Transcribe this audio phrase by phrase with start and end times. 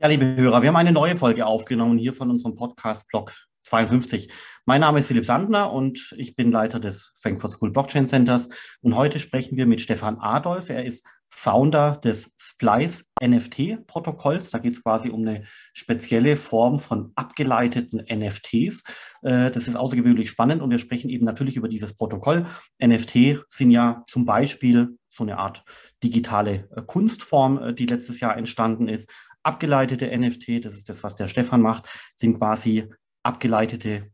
[0.00, 3.32] Ja, liebe Hörer, wir haben eine neue Folge aufgenommen hier von unserem Podcast-Blog
[3.64, 4.30] 52.
[4.64, 8.48] Mein Name ist Philipp Sandner und ich bin Leiter des Frankfurt School Blockchain Centers.
[8.80, 10.70] Und heute sprechen wir mit Stefan Adolf.
[10.70, 14.52] Er ist Founder des Splice NFT-Protokolls.
[14.52, 15.42] Da geht es quasi um eine
[15.72, 18.84] spezielle Form von abgeleiteten NFTs.
[19.22, 22.46] Äh, das ist außergewöhnlich spannend und wir sprechen eben natürlich über dieses Protokoll.
[22.80, 25.64] NFT sind ja zum Beispiel so eine Art
[26.04, 29.10] digitale äh, Kunstform, äh, die letztes Jahr entstanden ist
[29.42, 32.88] abgeleitete NFT, das ist das, was der Stefan macht, sind quasi
[33.22, 34.10] abgeleitete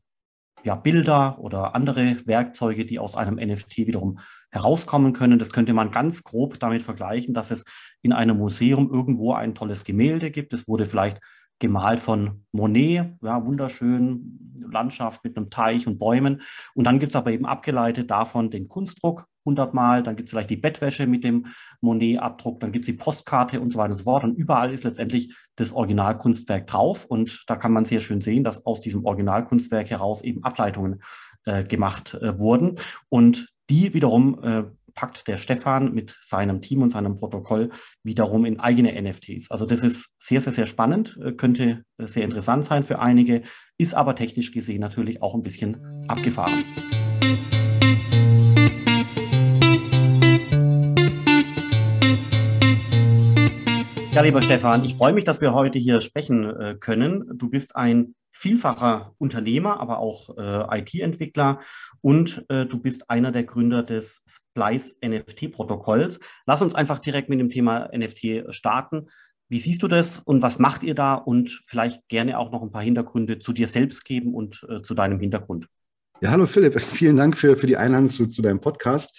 [0.65, 4.19] ja, Bilder oder andere Werkzeuge, die aus einem NFT wiederum
[4.51, 5.39] herauskommen können.
[5.39, 7.65] Das könnte man ganz grob damit vergleichen, dass es
[8.03, 10.53] in einem Museum irgendwo ein tolles Gemälde gibt.
[10.53, 11.21] Es wurde vielleicht
[11.59, 16.43] gemalt von Monet, ja, wunderschön, Landschaft mit einem Teich und Bäumen.
[16.75, 20.31] Und dann gibt es aber eben abgeleitet davon den Kunstdruck 100 Mal, dann gibt es
[20.31, 21.47] vielleicht die Bettwäsche mit dem
[21.81, 24.25] Monet-Abdruck, dann gibt es die Postkarte und so weiter und so fort.
[24.25, 27.05] Und überall ist letztendlich das Originalkunstwerk drauf.
[27.05, 31.03] Und da kann man sehr schön sehen, dass aus diesem Originalkunstwerk heraus eben Ableitungen
[31.45, 32.77] äh, gemacht äh, wurden.
[33.09, 37.71] Und die wiederum äh, packt der Stefan mit seinem Team und seinem Protokoll
[38.03, 39.51] wiederum in eigene NFTs.
[39.51, 43.43] Also das ist sehr, sehr, sehr spannend, äh, könnte äh, sehr interessant sein für einige,
[43.79, 46.65] ist aber technisch gesehen natürlich auch ein bisschen abgefahren.
[54.15, 57.37] Ja, lieber Stefan, ich freue mich, dass wir heute hier sprechen äh, können.
[57.37, 61.59] Du bist ein vielfacher Unternehmer, aber auch äh, IT-Entwickler
[62.01, 66.21] und äh, du bist einer der Gründer des Splice NFT-Protokolls.
[66.47, 69.09] Lass uns einfach direkt mit dem Thema NFT starten.
[69.49, 71.15] Wie siehst du das und was macht ihr da?
[71.15, 74.95] Und vielleicht gerne auch noch ein paar Hintergründe zu dir selbst geben und äh, zu
[74.95, 75.67] deinem Hintergrund.
[76.21, 79.15] Ja, hallo Philipp, vielen Dank für, für die Einladung zu, zu deinem Podcast.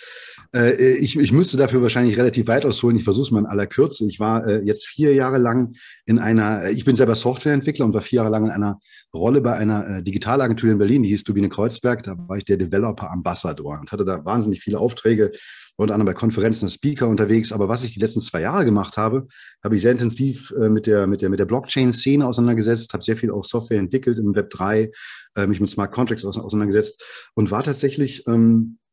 [0.53, 2.97] Äh, ich, ich müsste dafür wahrscheinlich relativ weit ausholen.
[2.97, 4.07] Ich versuche es mal in aller Kürze.
[4.07, 7.93] Ich war äh, jetzt vier Jahre lang in einer, äh, ich bin selber Softwareentwickler und
[7.93, 8.79] war vier Jahre lang in einer
[9.13, 12.03] Rolle bei einer äh, Digitalagentur in Berlin, die hieß Turbine Kreuzberg.
[12.03, 15.31] Da war ich der Developer Ambassador und hatte da wahnsinnig viele Aufträge,
[15.78, 17.52] unter anderem bei Konferenzen als Speaker unterwegs.
[17.52, 19.28] Aber was ich die letzten zwei Jahre gemacht habe,
[19.63, 23.18] habe ich sehr intensiv äh, mit der, mit der, mit der Blockchain-Szene auseinandergesetzt, habe sehr
[23.18, 24.91] viel auch Software entwickelt im Web 3,
[25.35, 27.03] äh, mich mit Smart Contracts auseinandergesetzt
[27.34, 28.84] und war tatsächlich ähm, äh,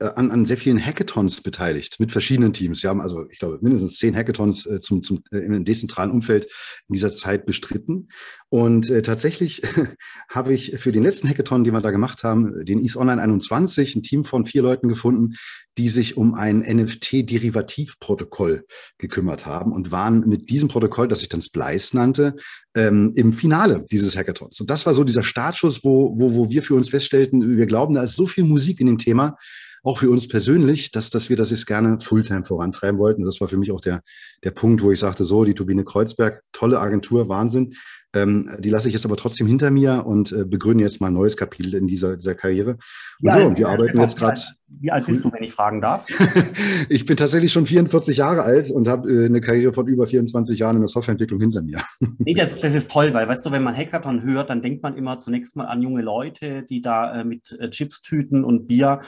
[0.00, 2.82] an, an sehr vielen Hackathons beteiligt mit verschiedenen Teams.
[2.82, 6.44] Wir haben also, ich glaube, mindestens zehn Hackathons äh, zum, zum, äh, im dezentralen Umfeld
[6.88, 8.08] in dieser Zeit bestritten.
[8.48, 9.62] Und äh, tatsächlich
[10.28, 13.96] habe ich für den letzten Hackathon, den wir da gemacht haben, den East Online 21,
[13.96, 15.34] ein Team von vier Leuten gefunden,
[15.76, 18.64] die sich um ein NFT-Derivativprotokoll
[18.98, 22.36] gekümmert haben und waren mit diesem Protokoll, das sich dann Splice nannte,
[22.74, 24.60] ähm, im Finale dieses Hackathons.
[24.60, 27.94] Und das war so dieser Startschuss, wo, wo, wo wir für uns feststellten, wir glauben,
[27.94, 29.36] da ist so viel Musik in dem Thema,
[29.82, 33.24] auch für uns persönlich, dass, dass wir das jetzt gerne Fulltime vorantreiben wollten.
[33.24, 34.02] Das war für mich auch der,
[34.44, 37.74] der Punkt, wo ich sagte, so, die Turbine Kreuzberg, tolle Agentur, Wahnsinn.
[38.14, 41.14] Ähm, die lasse ich jetzt aber trotzdem hinter mir und äh, begründe jetzt mal ein
[41.14, 42.70] neues Kapitel in dieser, dieser Karriere.
[42.70, 42.78] Und,
[43.20, 44.40] ja, so, wir arbeiten jetzt gerade.
[44.80, 46.06] Wie alt bist du, wenn ich fragen darf?
[46.88, 50.58] ich bin tatsächlich schon 44 Jahre alt und habe äh, eine Karriere von über 24
[50.58, 51.82] Jahren in der Softwareentwicklung hinter mir.
[52.18, 54.96] nee, das, das ist toll, weil, weißt du, wenn man Hackathon hört, dann denkt man
[54.96, 59.00] immer zunächst mal an junge Leute, die da äh, mit äh, Chipstüten und Bier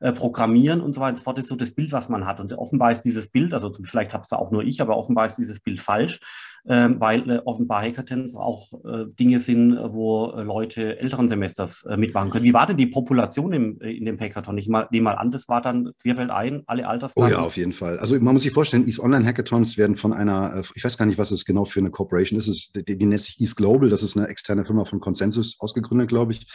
[0.00, 2.40] äh, programmieren und so weiter und so fort, ist so das Bild, was man hat.
[2.40, 5.36] Und offenbar ist dieses Bild, also vielleicht habe es auch nur ich, aber offenbar ist
[5.36, 6.20] dieses Bild falsch,
[6.66, 12.30] äh, weil äh, offenbar Hackathons auch äh, Dinge sind, wo äh, Leute älteren Semesters mitmachen
[12.30, 12.44] können.
[12.44, 14.58] Wie war denn die Population im, in dem Hackathon?
[14.58, 17.34] Ich nehme mal an, das war dann querfeld ein, alle Altersklassen?
[17.34, 17.98] Oh ja, auf jeden Fall.
[17.98, 21.18] Also man muss sich vorstellen, East Online Hackathons werden von einer, ich weiß gar nicht,
[21.18, 24.16] was es genau für eine Corporation ist, die, die nennt sich East Global, das ist
[24.16, 26.46] eine externe Firma von Consensus ausgegründet, glaube ich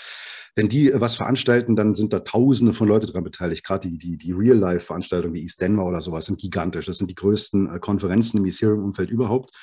[0.55, 3.63] wenn die was veranstalten, dann sind da Tausende von Leuten daran beteiligt.
[3.63, 6.85] Gerade die, die, die Real-Life-Veranstaltungen wie East Denver oder sowas sind gigantisch.
[6.87, 9.55] Das sind die größten äh, Konferenzen im Ethereum-Umfeld überhaupt.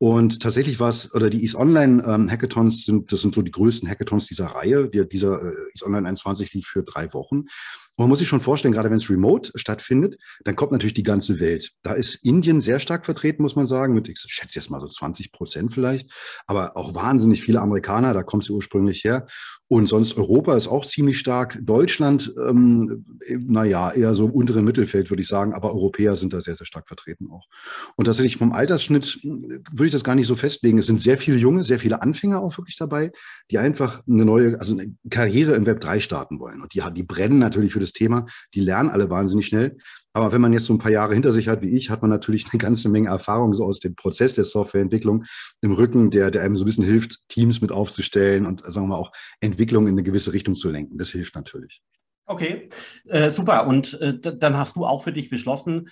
[0.00, 3.50] Und tatsächlich war es, oder die East Online ähm, Hackathons sind, das sind so die
[3.50, 4.88] größten Hackathons dieser Reihe.
[4.88, 7.46] Die, dieser äh, East Online 21 lief für drei Wochen.
[7.98, 11.40] Man muss sich schon vorstellen, gerade wenn es remote stattfindet, dann kommt natürlich die ganze
[11.40, 11.72] Welt.
[11.82, 14.86] Da ist Indien sehr stark vertreten, muss man sagen, mit, ich schätze jetzt mal so
[14.86, 16.10] 20 Prozent vielleicht,
[16.46, 19.26] aber auch wahnsinnig viele Amerikaner, da kommt sie ursprünglich her.
[19.70, 21.58] Und sonst Europa ist auch ziemlich stark.
[21.60, 23.04] Deutschland, ähm,
[23.38, 26.66] naja, eher so im unteren Mittelfeld, würde ich sagen, aber Europäer sind da sehr, sehr
[26.66, 27.46] stark vertreten auch.
[27.96, 30.78] Und tatsächlich vom Altersschnitt hm, würde ich das gar nicht so festlegen.
[30.78, 33.12] Es sind sehr viele Junge, sehr viele Anfänger auch wirklich dabei,
[33.50, 36.62] die einfach eine neue, also eine Karriere im Web 3 starten wollen.
[36.62, 39.78] Und die, die brennen natürlich für das Thema, die lernen alle wahnsinnig schnell.
[40.12, 42.10] Aber wenn man jetzt so ein paar Jahre hinter sich hat wie ich, hat man
[42.10, 45.24] natürlich eine ganze Menge Erfahrung so aus dem Prozess der Softwareentwicklung
[45.60, 48.94] im Rücken, der, der einem so ein bisschen hilft, Teams mit aufzustellen und sagen wir
[48.94, 50.98] mal auch Entwicklung in eine gewisse Richtung zu lenken.
[50.98, 51.82] Das hilft natürlich.
[52.26, 52.68] Okay,
[53.06, 53.66] äh, super.
[53.66, 55.88] Und äh, dann hast du auch für dich beschlossen,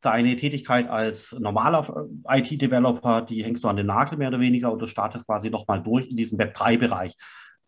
[0.00, 4.72] deine Tätigkeit als normaler äh, IT-Developer, die hängst du an den Nagel mehr oder weniger
[4.72, 7.16] und du startest quasi nochmal durch in diesen Web3-Bereich,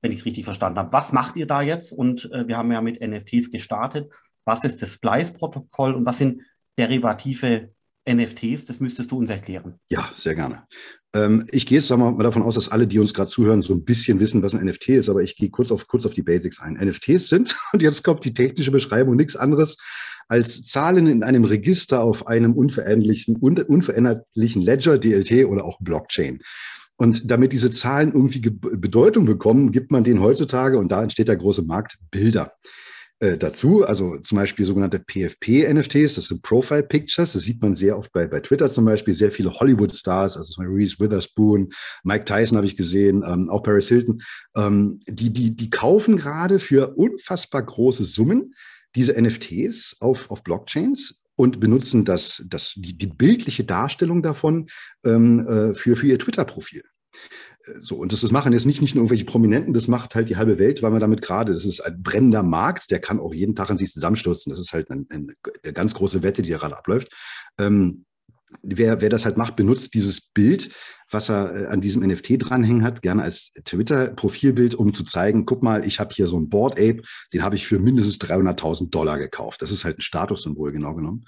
[0.03, 0.93] wenn ich es richtig verstanden habe.
[0.93, 1.93] Was macht ihr da jetzt?
[1.93, 4.11] Und äh, wir haben ja mit NFTs gestartet.
[4.45, 6.43] Was ist das Splice-Protokoll und was sind
[6.79, 7.71] derivative
[8.09, 8.65] NFTs?
[8.65, 9.75] Das müsstest du uns erklären.
[9.91, 10.65] Ja, sehr gerne.
[11.15, 13.85] Ähm, ich gehe jetzt mal davon aus, dass alle, die uns gerade zuhören, so ein
[13.85, 16.61] bisschen wissen, was ein NFT ist, aber ich gehe kurz auf, kurz auf die Basics
[16.61, 16.75] ein.
[16.75, 19.77] NFTs sind, und jetzt kommt die technische Beschreibung, nichts anderes
[20.29, 26.41] als Zahlen in einem Register auf einem unveränderlichen, unveränderlichen Ledger, DLT oder auch Blockchain.
[26.97, 31.37] Und damit diese Zahlen irgendwie Bedeutung bekommen, gibt man denen heutzutage, und da entsteht der
[31.37, 32.53] große Markt, Bilder
[33.19, 33.85] äh, dazu.
[33.85, 37.33] Also zum Beispiel sogenannte PFP-NFTs, das sind Profile Pictures.
[37.33, 39.15] Das sieht man sehr oft bei, bei Twitter zum Beispiel.
[39.15, 41.71] Sehr viele Hollywood-Stars, also zum Reese Witherspoon,
[42.05, 44.21] Mike Tyson habe ich gesehen, ähm, auch Paris Hilton.
[44.55, 48.55] Ähm, die, die, die kaufen gerade für unfassbar große Summen
[48.95, 54.67] diese NFTs auf, auf Blockchains und benutzen das, das, die, die bildliche Darstellung davon
[55.05, 56.83] ähm, äh, für, für ihr Twitter-Profil.
[57.65, 60.29] Äh, so, und das, das machen jetzt nicht, nicht nur irgendwelche Prominenten, das macht halt
[60.29, 63.35] die halbe Welt, weil man damit gerade, das ist ein brennender Markt, der kann auch
[63.35, 64.51] jeden Tag an sich zusammenstürzen.
[64.51, 65.35] Das ist halt eine, eine,
[65.73, 67.13] ganz große Wette, die gerade abläuft.
[67.59, 68.07] Ähm,
[68.63, 70.71] wer, wer das halt macht, benutzt dieses Bild,
[71.11, 75.63] was er äh, an diesem NFT dranhängen hat, gerne als Twitter-Profilbild, um zu zeigen, guck
[75.63, 77.03] mal, ich habe hier so ein Board Ape,
[77.33, 79.63] den habe ich für mindestens 300.000 Dollar gekauft.
[79.63, 81.25] Das ist halt ein Statussymbol genau genommen.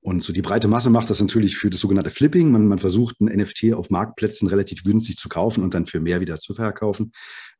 [0.00, 2.52] Und so die breite Masse macht das natürlich für das sogenannte Flipping.
[2.52, 6.20] Man, man versucht, ein NFT auf Marktplätzen relativ günstig zu kaufen und dann für mehr
[6.20, 7.12] wieder zu verkaufen.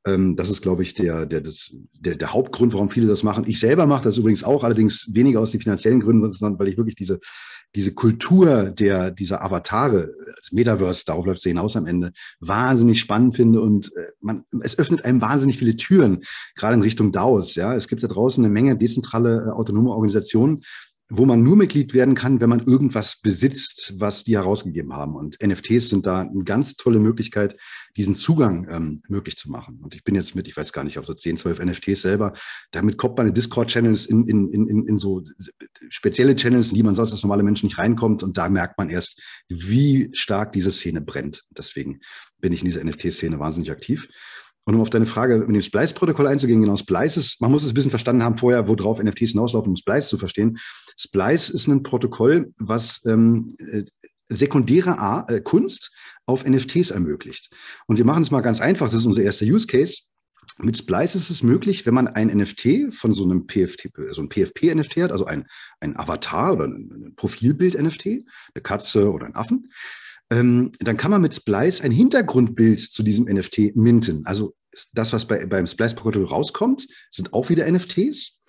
[0.07, 3.45] Ähm, das ist, glaube ich, der, der, das, der, der Hauptgrund, warum viele das machen.
[3.47, 6.77] Ich selber mache das übrigens auch, allerdings weniger aus den finanziellen Gründen, sondern weil ich
[6.77, 7.19] wirklich diese
[7.75, 13.35] diese Kultur der, dieser Avatare, das Metaverse, darauf läuft es hinaus am Ende, wahnsinnig spannend
[13.35, 16.25] finde und äh, man, es öffnet einem wahnsinnig viele Türen,
[16.55, 17.55] gerade in Richtung DAOs.
[17.57, 20.63] Ja, es gibt da draußen eine Menge dezentrale, äh, autonome Organisationen,
[21.11, 25.15] wo man nur Mitglied werden kann, wenn man irgendwas besitzt, was die herausgegeben haben.
[25.15, 27.57] Und NFTs sind da eine ganz tolle Möglichkeit,
[27.97, 29.81] diesen Zugang ähm, möglich zu machen.
[29.83, 32.33] Und ich bin jetzt mit, ich weiß gar nicht, ob so 10, 12 NFTs selber,
[32.71, 35.23] damit kommt man in Discord-Channels in, in, in, in so
[35.91, 38.23] spezielle Channels, in die man sonst als normale Menschen nicht reinkommt.
[38.23, 41.45] Und da merkt man erst, wie stark diese Szene brennt.
[41.51, 42.01] Deswegen
[42.41, 44.09] bin ich in dieser NFT-Szene wahnsinnig aktiv.
[44.67, 47.71] Und um auf deine Frage mit dem Splice-Protokoll einzugehen, genau, Splice ist, man muss es
[47.71, 50.59] ein bisschen verstanden haben vorher, worauf NFTs hinauslaufen, um Splice zu verstehen.
[50.99, 53.85] Splice ist ein Protokoll, was ähm, äh,
[54.29, 55.93] sekundäre A äh, Kunst
[56.27, 57.51] auf NFTs ermöglicht.
[57.87, 60.05] Und wir machen es mal ganz einfach, das ist unser erster Use Case.
[60.59, 64.31] Mit Splice ist es möglich, wenn man ein NFT von so einem PFT, so einem
[64.31, 65.47] PFP-NFT hat, also ein,
[65.81, 69.71] ein Avatar oder ein Profilbild-NFT, eine Katze oder ein Affen,
[70.35, 74.27] ähm, dann kann man mit Splice ein Hintergrundbild zu diesem NFT minten.
[74.27, 74.55] Also
[74.93, 78.41] das, was bei, beim Splice-Protokoll rauskommt, sind auch wieder NFTs.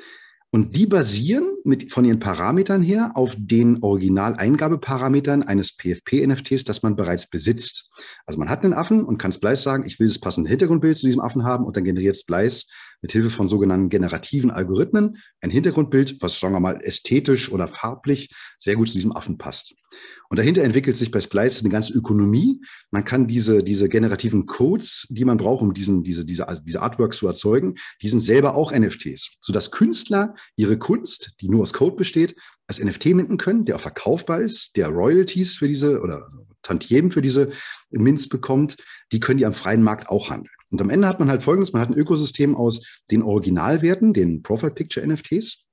[0.52, 6.96] Und die basieren mit, von ihren Parametern her auf den Original-Eingabeparametern eines PFP-NFTs, das man
[6.96, 7.90] bereits besitzt.
[8.26, 11.08] Also man hat einen Affen und kann Splice sagen, ich will das passende Hintergrundbild zu
[11.08, 12.68] diesem Affen haben und dann generiert Splice
[13.06, 18.32] mit Hilfe von sogenannten generativen Algorithmen ein Hintergrundbild, was sagen wir mal ästhetisch oder farblich
[18.58, 19.76] sehr gut zu diesem Affen passt.
[20.28, 22.64] Und dahinter entwickelt sich bei Splice eine ganze Ökonomie.
[22.90, 27.20] Man kann diese, diese generativen Codes, die man braucht, um diesen, diese, diese, diese Artworks
[27.20, 31.98] zu erzeugen, die sind selber auch NFTs, sodass Künstler ihre Kunst, die nur aus Code
[31.98, 32.36] besteht,
[32.66, 36.28] als NFT minden können, der auch verkaufbar ist, der Royalties für diese oder
[36.64, 37.52] Tantiemen für diese
[37.92, 38.78] Mints bekommt,
[39.12, 40.50] die können die am freien Markt auch handeln.
[40.76, 44.44] Und am Ende hat man halt folgendes, man hat ein Ökosystem aus den Originalwerten, den
[44.44, 45.64] Profile Picture NFTs,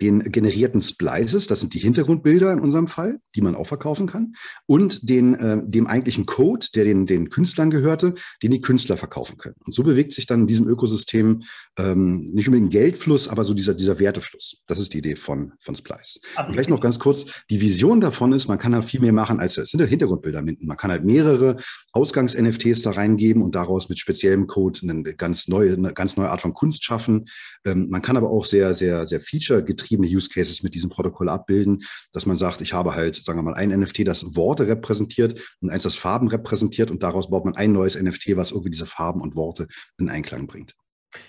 [0.00, 4.34] den generierten Splices, das sind die Hintergrundbilder in unserem Fall, die man auch verkaufen kann,
[4.66, 9.36] und den, äh, dem eigentlichen Code, der den, den Künstlern gehörte, den die Künstler verkaufen
[9.36, 9.56] können.
[9.64, 11.42] Und so bewegt sich dann in diesem Ökosystem
[11.78, 14.62] ähm, nicht unbedingt Geldfluss, aber so dieser, dieser Wertefluss.
[14.66, 16.20] Das ist die Idee von, von Splice.
[16.34, 19.40] Also vielleicht noch ganz kurz, die Vision davon ist, man kann halt viel mehr machen,
[19.40, 20.66] als es sind halt Hintergrundbilder minden.
[20.66, 21.56] Man kann halt mehrere
[21.92, 26.40] Ausgangs-NFTs da reingeben und daraus mit speziellem Code eine ganz neue, eine ganz neue Art
[26.40, 27.26] von Kunst schaffen.
[27.64, 31.28] Ähm, man kann aber auch sehr, sehr, sehr feature feature-getriebene Use Cases mit diesem Protokoll
[31.28, 35.40] abbilden, dass man sagt, ich habe halt, sagen wir mal, ein NFT, das Worte repräsentiert
[35.60, 38.86] und eins, das Farben repräsentiert und daraus baut man ein neues NFT, was irgendwie diese
[38.86, 39.66] Farben und Worte
[39.98, 40.74] in Einklang bringt.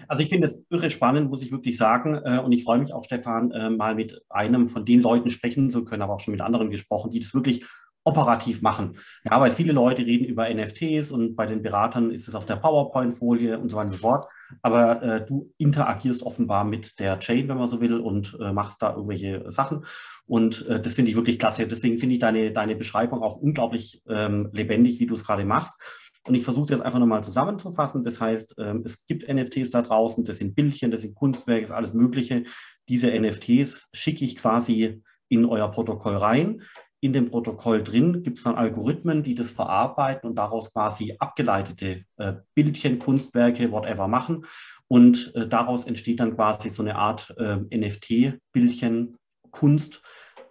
[0.07, 2.21] Also ich finde es irre spannend, muss ich wirklich sagen.
[2.23, 5.71] Äh, und ich freue mich auch, Stefan, äh, mal mit einem von den Leuten sprechen
[5.71, 7.65] zu können, aber auch schon mit anderen gesprochen, die das wirklich
[8.03, 8.97] operativ machen.
[9.23, 12.55] Ja, weil viele Leute reden über NFTs und bei den Beratern ist es auf der
[12.55, 14.27] PowerPoint-Folie und so weiter und so fort.
[14.61, 18.81] Aber äh, du interagierst offenbar mit der Chain, wenn man so will, und äh, machst
[18.81, 19.85] da irgendwelche Sachen.
[20.25, 21.67] Und äh, das finde ich wirklich klasse.
[21.67, 25.79] Deswegen finde ich deine, deine Beschreibung auch unglaublich ähm, lebendig, wie du es gerade machst.
[26.27, 28.03] Und ich versuche es jetzt einfach nochmal zusammenzufassen.
[28.03, 31.93] Das heißt, ähm, es gibt NFTs da draußen, das sind Bildchen, das sind Kunstwerke, alles
[31.93, 32.43] Mögliche.
[32.89, 36.61] Diese NFTs schicke ich quasi in euer Protokoll rein.
[37.03, 42.05] In dem Protokoll drin gibt es dann Algorithmen, die das verarbeiten und daraus quasi abgeleitete
[42.17, 44.45] äh, Bildchen, Kunstwerke, whatever machen.
[44.87, 49.17] Und äh, daraus entsteht dann quasi so eine Art äh, NFT-Bildchen,
[49.49, 50.03] Kunst,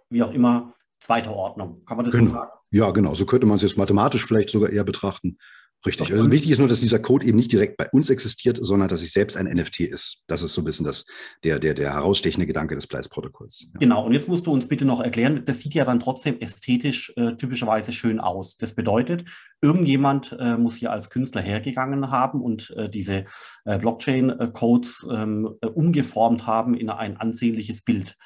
[0.09, 1.85] wie auch immer, zweiter Ordnung.
[1.85, 2.25] Kann man das genau.
[2.25, 2.51] so sagen?
[2.69, 3.13] Ja, genau.
[3.15, 5.37] So könnte man es jetzt mathematisch vielleicht sogar eher betrachten.
[5.85, 6.13] Richtig.
[6.13, 9.01] Also wichtig ist nur, dass dieser Code eben nicht direkt bei uns existiert, sondern dass
[9.01, 10.23] es selbst ein NFT ist.
[10.27, 11.05] Das ist so ein bisschen das,
[11.43, 13.61] der, der, der herausstechende Gedanke des Preisprotokolls.
[13.61, 13.79] Ja.
[13.79, 14.05] Genau.
[14.05, 17.35] Und jetzt musst du uns bitte noch erklären, das sieht ja dann trotzdem ästhetisch äh,
[17.35, 18.57] typischerweise schön aus.
[18.57, 19.25] Das bedeutet,
[19.61, 23.25] irgendjemand äh, muss hier als Künstler hergegangen haben und äh, diese
[23.65, 28.17] äh, Blockchain-Codes ähm, äh, umgeformt haben in ein ansehnliches Bild.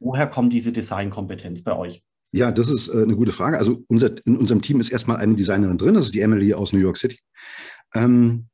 [0.00, 2.02] Woher kommt diese Designkompetenz bei euch?
[2.34, 3.58] Ja, das ist äh, eine gute Frage.
[3.58, 6.72] Also unser, in unserem Team ist erstmal eine Designerin drin, das ist die Emily aus
[6.72, 7.20] New York City,
[7.94, 8.46] ähm,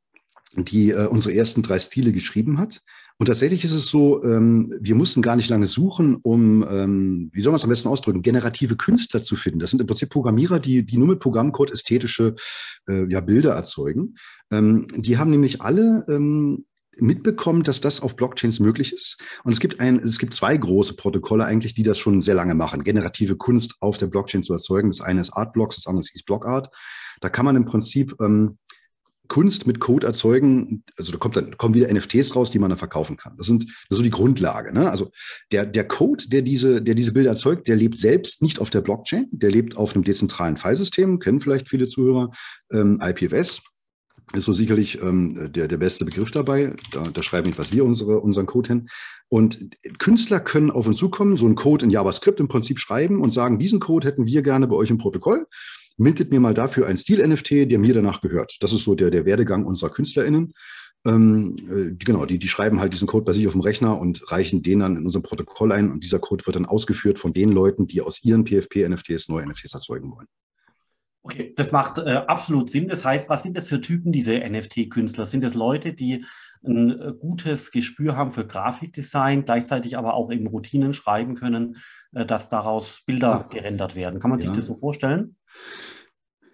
[0.55, 2.81] die äh, unsere ersten drei Stile geschrieben hat.
[3.17, 7.41] Und tatsächlich ist es so, ähm, wir mussten gar nicht lange suchen, um, ähm, wie
[7.41, 9.57] soll man es am besten ausdrücken, generative Künstler zu finden.
[9.57, 12.35] Das sind im Prinzip Programmierer, die, die nur mit Programmcode ästhetische
[12.87, 14.15] äh, ja, Bilder erzeugen.
[14.51, 16.65] Ähm, die haben nämlich alle ähm,
[16.97, 19.17] mitbekommen, dass das auf Blockchains möglich ist.
[19.43, 22.55] Und es gibt ein, es gibt zwei große Protokolle eigentlich, die das schon sehr lange
[22.55, 24.89] machen, generative Kunst auf der Blockchain zu erzeugen.
[24.89, 26.69] Das eine ist Artblocks, das andere ist Blockart.
[27.21, 28.57] Da kann man im Prinzip ähm,
[29.31, 30.83] Kunst mit Code erzeugen.
[30.97, 33.37] Also da kommt dann kommen wieder NFTs raus, die man dann verkaufen kann.
[33.37, 34.73] Das sind das so die Grundlage.
[34.73, 34.91] Ne?
[34.91, 35.09] Also
[35.53, 38.81] der der Code, der diese der diese Bilder erzeugt, der lebt selbst nicht auf der
[38.81, 41.19] Blockchain, der lebt auf einem dezentralen Filesystem.
[41.19, 42.31] Kennen vielleicht viele Zuhörer
[42.73, 43.61] ähm, IPFS
[44.33, 46.75] ist so sicherlich ähm, der, der beste Begriff dabei.
[46.91, 48.89] Da, da schreiben was wir unsere, unseren Code hin.
[49.29, 53.31] Und Künstler können auf uns zukommen, so einen Code in JavaScript im Prinzip schreiben und
[53.31, 55.47] sagen, diesen Code hätten wir gerne bei euch im Protokoll.
[55.97, 58.57] Mintet mir mal dafür ein Stil-NFT, der mir danach gehört.
[58.61, 60.53] Das ist so der, der Werdegang unserer KünstlerInnen.
[61.05, 64.31] Ähm, äh, genau, die, die schreiben halt diesen Code bei sich auf dem Rechner und
[64.31, 65.91] reichen den dann in unserem Protokoll ein.
[65.91, 69.73] Und dieser Code wird dann ausgeführt von den Leuten, die aus ihren PFP-NFTs neue NFTs
[69.73, 70.27] erzeugen wollen.
[71.23, 72.87] Okay, das macht äh, absolut Sinn.
[72.87, 75.27] Das heißt, was sind das für Typen, diese NFT-Künstler?
[75.27, 76.25] Sind das Leute, die
[76.65, 81.77] ein äh, gutes Gespür haben für Grafikdesign, gleichzeitig aber auch eben Routinen schreiben können,
[82.13, 84.19] äh, dass daraus Bilder gerendert werden?
[84.19, 84.47] Kann man ja.
[84.47, 85.35] sich das so vorstellen?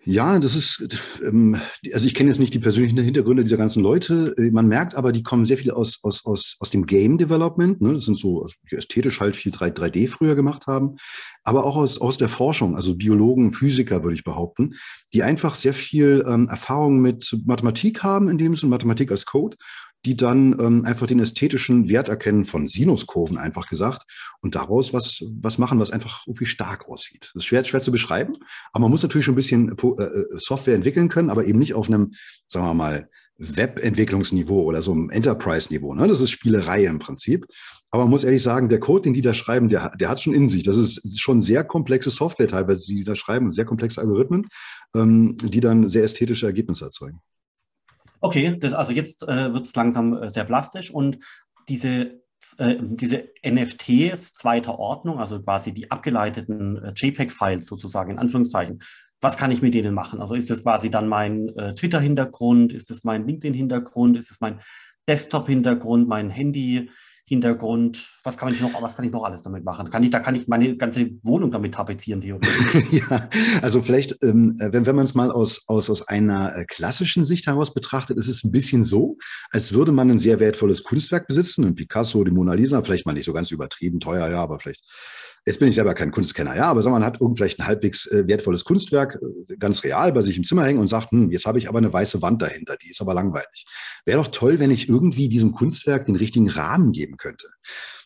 [0.09, 1.59] Ja, das ist, ähm,
[1.93, 4.33] also ich kenne jetzt nicht die persönlichen Hintergründe dieser ganzen Leute.
[4.53, 7.81] Man merkt aber, die kommen sehr viel aus, aus, aus, aus dem Game Development.
[7.81, 7.91] Ne?
[7.91, 10.95] Das sind so, also ästhetisch halt viel 3, 3D früher gemacht haben,
[11.43, 14.75] aber auch aus, aus der Forschung, also Biologen, Physiker würde ich behaupten,
[15.13, 19.57] die einfach sehr viel ähm, Erfahrung mit Mathematik haben, in dem Sinne Mathematik als Code
[20.07, 24.03] die dann ähm, einfach den ästhetischen Wert erkennen von Sinuskurven, einfach gesagt,
[24.39, 27.31] und daraus was, was machen, was einfach irgendwie stark aussieht.
[27.33, 28.33] Das ist schwer, schwer zu beschreiben,
[28.71, 31.73] aber man muss natürlich schon ein bisschen äh, äh, Software entwickeln können, aber eben nicht
[31.73, 32.13] auf einem,
[32.47, 35.93] sagen wir mal, Web-Entwicklungsniveau oder so einem Enterprise-Niveau.
[35.93, 36.07] Ne?
[36.07, 37.45] Das ist Spielerei im Prinzip.
[37.91, 40.33] Aber man muss ehrlich sagen, der Code, den die da schreiben, der, der hat schon
[40.33, 40.63] in sich.
[40.63, 44.47] Das ist schon sehr komplexe Software teilweise, die da schreiben, sehr komplexe Algorithmen,
[44.95, 47.21] ähm, die dann sehr ästhetische Ergebnisse erzeugen.
[48.19, 51.19] Okay, das, also jetzt äh, wird es langsam äh, sehr plastisch und
[51.69, 52.21] diese,
[52.57, 58.79] äh, diese NFTs zweiter Ordnung, also quasi die abgeleiteten äh, JPEG-Files sozusagen in Anführungszeichen,
[59.21, 60.21] was kann ich mit denen machen?
[60.21, 64.62] Also ist das quasi dann mein äh, Twitter-Hintergrund, ist das mein LinkedIn-Hintergrund, ist es mein
[65.07, 66.89] Desktop-Hintergrund, mein Handy,
[67.29, 69.89] Hintergrund, was kann ich noch, was kann ich noch alles damit machen?
[69.89, 72.91] Kann ich, da kann ich meine ganze Wohnung damit tapezieren, theoretisch.
[72.91, 73.29] ja,
[73.62, 77.46] also vielleicht, ähm, wenn, wenn man es mal aus, aus, aus einer äh, klassischen Sicht
[77.48, 79.17] heraus betrachtet, ist es ein bisschen so,
[79.51, 83.12] als würde man ein sehr wertvolles Kunstwerk besitzen, ein Picasso, die Mona Lisa, vielleicht mal
[83.12, 84.86] nicht so ganz übertrieben teuer, ja, aber vielleicht
[85.47, 87.67] Jetzt bin ich selber kein Kunstkenner, ja, aber sagen wir, man hat irgend vielleicht ein
[87.67, 91.31] halbwegs äh, wertvolles Kunstwerk, äh, ganz real, bei sich im Zimmer hängen und sagt, hm,
[91.31, 93.65] jetzt habe ich aber eine weiße Wand dahinter, die ist aber langweilig.
[94.03, 97.47] Wäre doch toll, wenn ich irgendwie diesem Kunstwerk den richtigen Rahmen geben könnte.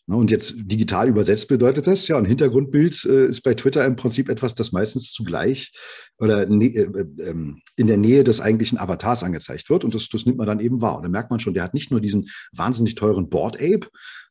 [0.05, 3.95] Ne, und jetzt digital übersetzt bedeutet das, ja, ein Hintergrundbild äh, ist bei Twitter im
[3.95, 5.73] Prinzip etwas, das meistens zugleich
[6.19, 7.33] oder ne, äh, äh,
[7.75, 9.83] in der Nähe des eigentlichen Avatars angezeigt wird.
[9.83, 10.97] Und das, das nimmt man dann eben wahr.
[10.97, 13.87] Und dann merkt man schon, der hat nicht nur diesen wahnsinnig teuren Board Ape,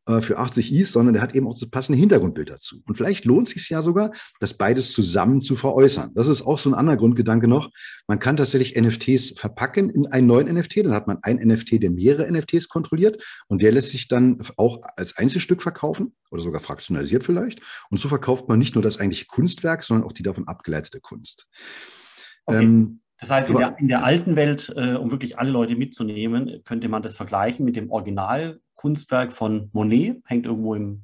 [0.06, 2.82] äh, für 80 Is, sondern der hat eben auch das passende Hintergrundbild dazu.
[2.86, 6.12] Und vielleicht lohnt es sich ja sogar, das beides zusammen zu veräußern.
[6.14, 7.70] Das ist auch so ein anderer Grundgedanke noch.
[8.06, 10.78] Man kann tatsächlich NFTs verpacken in einen neuen NFT.
[10.78, 14.80] Dann hat man ein NFT, der mehrere NFTs kontrolliert und der lässt sich dann auch
[14.96, 17.60] als Einzelstück verkaufen oder sogar fraktionalisiert vielleicht.
[17.90, 21.46] Und so verkauft man nicht nur das eigentliche Kunstwerk, sondern auch die davon abgeleitete Kunst.
[22.46, 22.64] Okay.
[22.64, 26.62] Ähm, das heißt, in der, in der alten Welt, äh, um wirklich alle Leute mitzunehmen,
[26.64, 31.02] könnte man das vergleichen mit dem Originalkunstwerk von Monet, hängt irgendwo im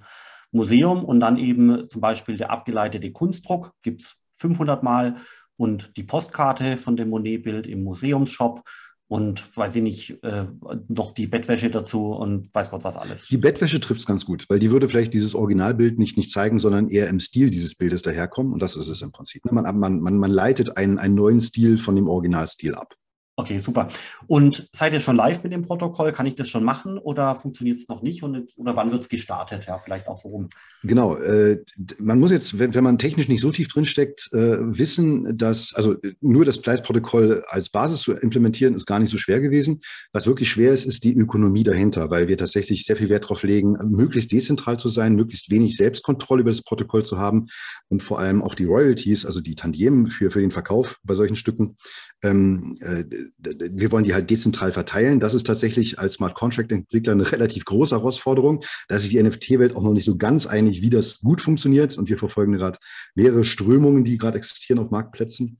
[0.50, 1.04] Museum.
[1.04, 5.16] Und dann eben zum Beispiel der abgeleitete Kunstdruck, gibt es 500 Mal.
[5.58, 8.62] Und die Postkarte von dem Monet-Bild im Museumsshop
[9.08, 10.46] und weiß ich nicht, äh,
[10.88, 13.26] noch die Bettwäsche dazu und weiß Gott was alles.
[13.28, 16.58] Die Bettwäsche trifft es ganz gut, weil die würde vielleicht dieses Originalbild nicht, nicht zeigen,
[16.58, 18.52] sondern eher im Stil dieses Bildes daherkommen.
[18.52, 19.44] Und das ist es im Prinzip.
[19.52, 22.94] Man, man, man, man leitet einen, einen neuen Stil von dem Originalstil ab.
[23.38, 23.88] Okay, super.
[24.28, 26.11] Und seid ihr schon live mit dem Protokoll?
[26.12, 28.23] Kann ich das schon machen oder funktioniert es noch nicht?
[28.23, 29.66] Und, oder wann wird es gestartet?
[29.66, 30.49] Ja, vielleicht auch warum.
[30.83, 31.16] Genau.
[31.16, 31.62] Äh,
[31.99, 35.97] man muss jetzt, wenn, wenn man technisch nicht so tief drinsteckt, äh, wissen, dass, also
[36.23, 39.83] nur das Pleis-Protokoll als Basis zu implementieren, ist gar nicht so schwer gewesen.
[40.12, 43.43] Was wirklich schwer ist, ist die Ökonomie dahinter, weil wir tatsächlich sehr viel Wert darauf
[43.43, 47.49] legen, möglichst dezentral zu sein, möglichst wenig Selbstkontrolle über das Protokoll zu haben
[47.88, 51.37] und vor allem auch die Royalties, also die Tantiemen für, für den Verkauf bei solchen
[51.37, 51.76] Stücken,
[52.23, 53.05] ähm, äh,
[53.38, 55.21] wir wollen die halt dezentral verteilen.
[55.21, 58.62] Das ist tatsächlich als Smart Contract Entwickler eine relativ große Herausforderung.
[58.88, 61.99] Da ist sich die NFT-Welt auch noch nicht so ganz einig, wie das gut funktioniert.
[61.99, 62.78] Und wir verfolgen gerade
[63.14, 65.59] mehrere Strömungen, die gerade existieren auf Marktplätzen.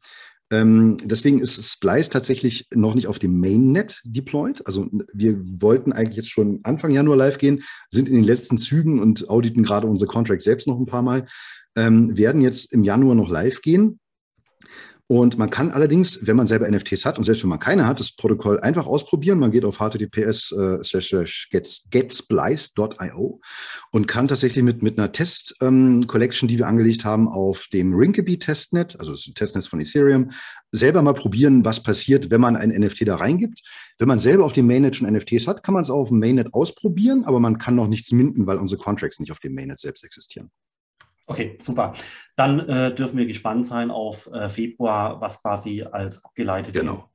[0.51, 4.65] Ähm, deswegen ist Splice tatsächlich noch nicht auf dem Mainnet deployed.
[4.67, 9.01] Also wir wollten eigentlich jetzt schon Anfang Januar live gehen, sind in den letzten Zügen
[9.01, 11.27] und auditen gerade unsere Contract selbst noch ein paar Mal,
[11.77, 13.99] ähm, werden jetzt im Januar noch live gehen.
[15.09, 18.01] Und man kann allerdings, wenn man selber NFTs hat und selbst wenn man keine hat,
[18.01, 19.39] das Protokoll einfach ausprobieren.
[19.39, 20.79] Man geht auf https äh,
[21.91, 23.41] getsplice.io
[23.93, 28.99] und kann tatsächlich mit, mit einer Test-Collection, ähm, die wir angelegt haben, auf dem Rinkeby-Testnet,
[28.99, 30.33] also das ist ein Testnetz von Ethereum,
[30.73, 33.63] selber mal probieren, was passiert, wenn man ein NFT da reingibt.
[33.99, 36.19] Wenn man selber auf dem Mainnet schon NFTs hat, kann man es auch auf dem
[36.19, 39.79] Mainnet ausprobieren, aber man kann noch nichts minden, weil unsere Contracts nicht auf dem Mainnet
[39.79, 40.51] selbst existieren.
[41.27, 41.93] Okay, super.
[42.37, 47.11] Dann äh, dürfen wir gespannt sein auf äh, Februar, was quasi als abgeleitete genau.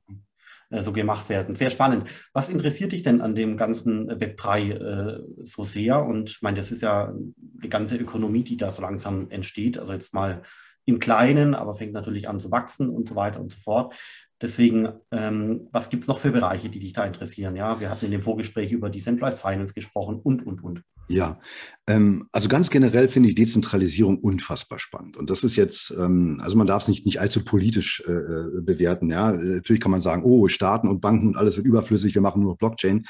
[0.70, 1.54] äh, so gemacht werden.
[1.54, 2.08] Sehr spannend.
[2.34, 6.04] Was interessiert dich denn an dem ganzen Web3 äh, so sehr?
[6.04, 9.78] Und ich meine, das ist ja die ganze Ökonomie, die da so langsam entsteht.
[9.78, 10.42] Also jetzt mal
[10.84, 13.94] im Kleinen, aber fängt natürlich an zu wachsen und so weiter und so fort.
[14.42, 17.54] Deswegen, ähm, was gibt es noch für Bereiche, die dich da interessieren?
[17.54, 20.82] Ja, wir hatten in dem Vorgespräch über Decentralized Finance gesprochen und, und, und.
[21.08, 21.38] Ja,
[21.86, 25.16] ähm, also ganz generell finde ich Dezentralisierung unfassbar spannend.
[25.16, 28.60] Und das ist jetzt, ähm, also man darf es nicht, nicht allzu politisch äh, äh
[28.62, 29.10] bewerten.
[29.10, 32.42] Ja, natürlich kann man sagen, oh, Staaten und Banken und alles wird überflüssig, wir machen
[32.42, 33.04] nur Blockchain.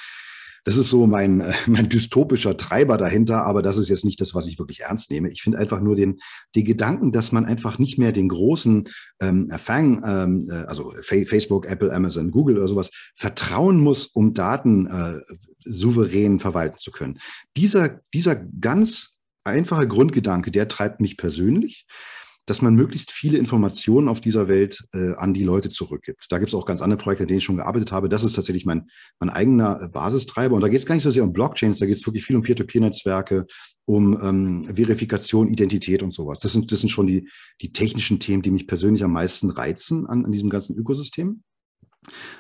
[0.65, 4.35] Das ist so mein, äh, mein dystopischer Treiber dahinter, aber das ist jetzt nicht das,
[4.35, 5.31] was ich wirklich ernst nehme.
[5.31, 6.21] Ich finde einfach nur den,
[6.55, 8.89] den Gedanken, dass man einfach nicht mehr den großen
[9.21, 14.87] ähm, Fang, ähm, äh, also Facebook, Apple, Amazon, Google oder sowas, vertrauen muss, um Daten
[14.87, 15.21] äh,
[15.65, 17.19] souverän verwalten zu können.
[17.57, 19.11] Dieser, dieser ganz
[19.45, 21.87] einfache Grundgedanke, der treibt mich persönlich
[22.47, 26.27] dass man möglichst viele Informationen auf dieser Welt äh, an die Leute zurückgibt.
[26.31, 28.09] Da gibt es auch ganz andere Projekte, an denen ich schon gearbeitet habe.
[28.09, 28.89] Das ist tatsächlich mein,
[29.21, 30.57] mein eigener äh, Basistreiber.
[30.57, 32.37] Und da geht es gar nicht so sehr um Blockchains, da geht es wirklich viel
[32.37, 33.47] um Peer-to-Peer-Netzwerke,
[33.85, 36.41] um ähm, Verifikation, Identität und sowas.
[36.41, 37.29] Das sind, das sind schon die,
[37.61, 41.43] die technischen Themen, die mich persönlich am meisten reizen an, an diesem ganzen Ökosystem.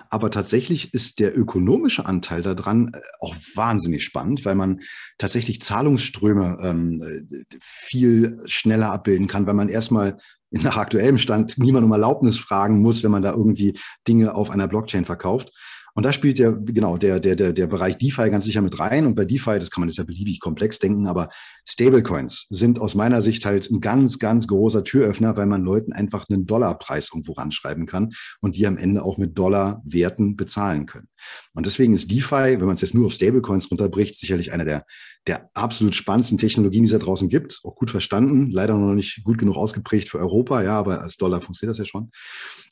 [0.08, 4.80] Aber tatsächlich ist der ökonomische Anteil daran äh, auch wahnsinnig spannend, weil man
[5.18, 10.18] tatsächlich Zahlungsströme ähm, viel schneller abbilden kann, weil man erstmal
[10.50, 14.68] nach aktuellem Stand niemand um Erlaubnis fragen muss, wenn man da irgendwie Dinge auf einer
[14.68, 15.50] Blockchain verkauft.
[15.94, 19.06] Und da spielt ja genau der, der, der, der Bereich DeFi ganz sicher mit rein.
[19.06, 21.28] Und bei DeFi, das kann man jetzt ja beliebig komplex denken, aber
[21.64, 26.28] Stablecoins sind aus meiner Sicht halt ein ganz, ganz großer Türöffner, weil man Leuten einfach
[26.28, 31.08] einen Dollarpreis irgendwo ranschreiben kann und die am Ende auch mit Dollarwerten bezahlen können.
[31.54, 34.84] Und deswegen ist DeFi, wenn man es jetzt nur auf Stablecoins runterbricht, sicherlich eine der,
[35.26, 37.60] der absolut spannendsten Technologien, die es da draußen gibt.
[37.62, 41.40] Auch gut verstanden, leider noch nicht gut genug ausgeprägt für Europa, ja, aber als Dollar
[41.40, 42.10] funktioniert das ja schon.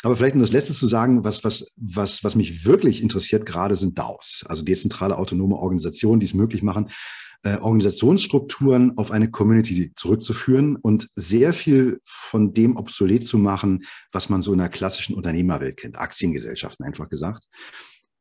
[0.02, 3.76] Aber vielleicht um das Letzte zu sagen, was, was, was, was mich wirklich interessiert gerade
[3.76, 6.88] sind DAOs, also dezentrale autonome Organisationen, die es möglich machen,
[7.42, 14.28] äh, Organisationsstrukturen auf eine Community zurückzuführen und sehr viel von dem obsolet zu machen, was
[14.28, 17.46] man so in der klassischen Unternehmerwelt kennt, Aktiengesellschaften einfach gesagt.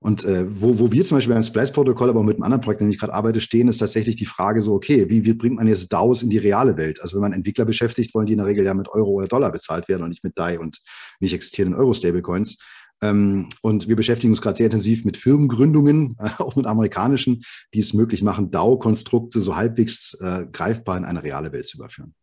[0.02, 2.82] Und äh, wo, wo wir zum Beispiel beim Splice-Protokoll, aber auch mit einem anderen Projekt,
[2.82, 5.58] an dem ich gerade arbeite, stehen, ist tatsächlich die Frage so, okay, wie, wie bringt
[5.58, 7.02] man jetzt DAOs in die reale Welt?
[7.02, 9.52] Also wenn man Entwickler beschäftigt, wollen die in der Regel ja mit Euro oder Dollar
[9.52, 10.80] bezahlt werden und nicht mit DAI und
[11.20, 12.58] nicht existierenden Euro-Stablecoins.
[13.02, 17.94] Ähm, und wir beschäftigen uns gerade sehr intensiv mit Firmengründungen, auch mit amerikanischen, die es
[17.94, 22.14] möglich machen, DAO-Konstrukte so halbwegs äh, greifbar in eine reale Welt zu überführen.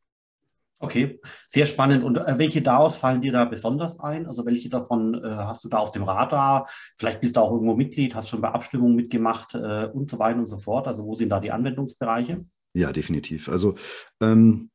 [0.78, 2.04] Okay, sehr spannend.
[2.04, 4.26] Und äh, welche DAOs fallen dir da besonders ein?
[4.26, 6.68] Also welche davon äh, hast du da auf dem Radar?
[6.96, 10.38] Vielleicht bist du auch irgendwo Mitglied, hast schon bei Abstimmungen mitgemacht äh, und so weiter
[10.38, 10.86] und so fort.
[10.86, 12.44] Also wo sind da die Anwendungsbereiche?
[12.74, 13.48] Ja, definitiv.
[13.48, 13.76] Also
[14.20, 14.70] ähm,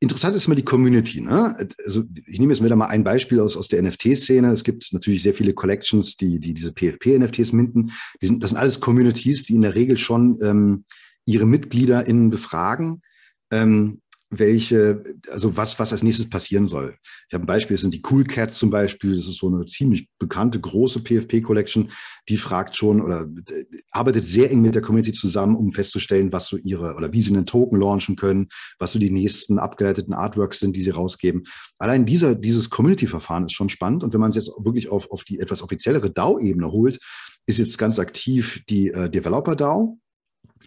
[0.00, 1.20] interessant ist immer die Community.
[1.20, 1.56] Ne?
[1.84, 4.52] Also ich nehme jetzt wieder mal ein Beispiel aus, aus der NFT-Szene.
[4.52, 7.92] Es gibt natürlich sehr viele Collections, die, die diese PFP-NFTs minten.
[8.20, 10.84] Die sind, das sind alles Communities, die in der Regel schon ähm,
[11.26, 13.02] ihre MitgliederInnen befragen.
[13.50, 16.96] Ähm, welche, also was, was als nächstes passieren soll.
[17.28, 19.16] Ich habe ein Beispiel, das sind die Cool Cats zum Beispiel.
[19.16, 21.90] Das ist so eine ziemlich bekannte, große PFP-Collection.
[22.28, 26.46] Die fragt schon oder äh, arbeitet sehr eng mit der Community zusammen, um festzustellen, was
[26.46, 30.58] so ihre oder wie sie einen Token launchen können, was so die nächsten abgeleiteten Artworks
[30.60, 31.44] sind, die sie rausgeben.
[31.78, 34.04] Allein dieser, dieses Community-Verfahren ist schon spannend.
[34.04, 36.98] Und wenn man es jetzt wirklich auf, auf die etwas offiziellere DAO-Ebene holt,
[37.46, 39.98] ist jetzt ganz aktiv die äh, Developer DAO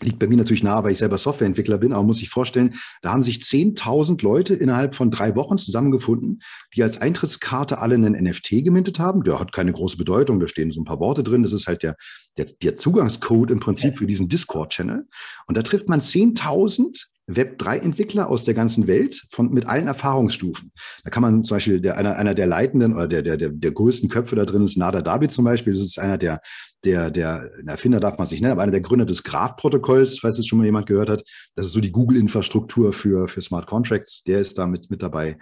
[0.01, 3.12] liegt bei mir natürlich nahe, weil ich selber Softwareentwickler bin, aber muss sich vorstellen, da
[3.12, 6.41] haben sich 10.000 Leute innerhalb von drei Wochen zusammengefunden,
[6.75, 9.23] die als Eintrittskarte alle einen NFT gemintet haben.
[9.23, 11.43] Der hat keine große Bedeutung, da stehen so ein paar Worte drin.
[11.43, 11.95] Das ist halt der,
[12.38, 15.07] der, der Zugangscode im Prinzip für diesen Discord-Channel.
[15.47, 20.71] Und da trifft man 10.000 Web3-Entwickler aus der ganzen Welt von, mit allen Erfahrungsstufen.
[21.03, 23.71] Da kann man zum Beispiel der, einer, einer der leitenden oder der, der, der, der
[23.71, 25.73] größten Köpfe da drin ist Nada David zum Beispiel.
[25.73, 26.41] Das ist einer der,
[26.84, 30.47] der, der Erfinder darf man sich nennen, aber einer der Gründer des Graph-Protokolls, falls es
[30.47, 31.23] schon mal jemand gehört hat.
[31.55, 34.23] Das ist so die Google-Infrastruktur für, für Smart Contracts.
[34.23, 35.38] Der ist da mit, mit dabei.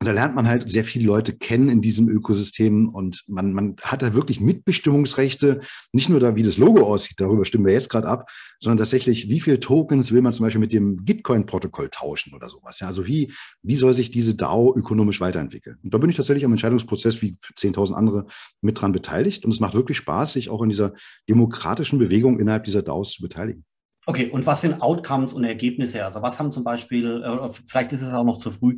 [0.00, 3.74] Und da lernt man halt sehr viele Leute kennen in diesem Ökosystem und man, man
[3.82, 5.60] hat da wirklich Mitbestimmungsrechte,
[5.92, 8.30] nicht nur da, wie das Logo aussieht, darüber stimmen wir jetzt gerade ab,
[8.60, 12.78] sondern tatsächlich, wie viele Tokens will man zum Beispiel mit dem Gitcoin-Protokoll tauschen oder sowas.
[12.78, 13.32] Ja, also wie,
[13.62, 15.78] wie soll sich diese DAO ökonomisch weiterentwickeln?
[15.82, 18.26] Und da bin ich tatsächlich am Entscheidungsprozess wie 10.000 andere
[18.60, 20.92] mit dran beteiligt und es macht wirklich Spaß, sich auch in dieser
[21.28, 23.64] demokratischen Bewegung innerhalb dieser DAOs zu beteiligen.
[24.08, 26.02] Okay, und was sind Outcomes und Ergebnisse?
[26.02, 28.76] Also was haben zum Beispiel, äh, vielleicht ist es auch noch zu früh,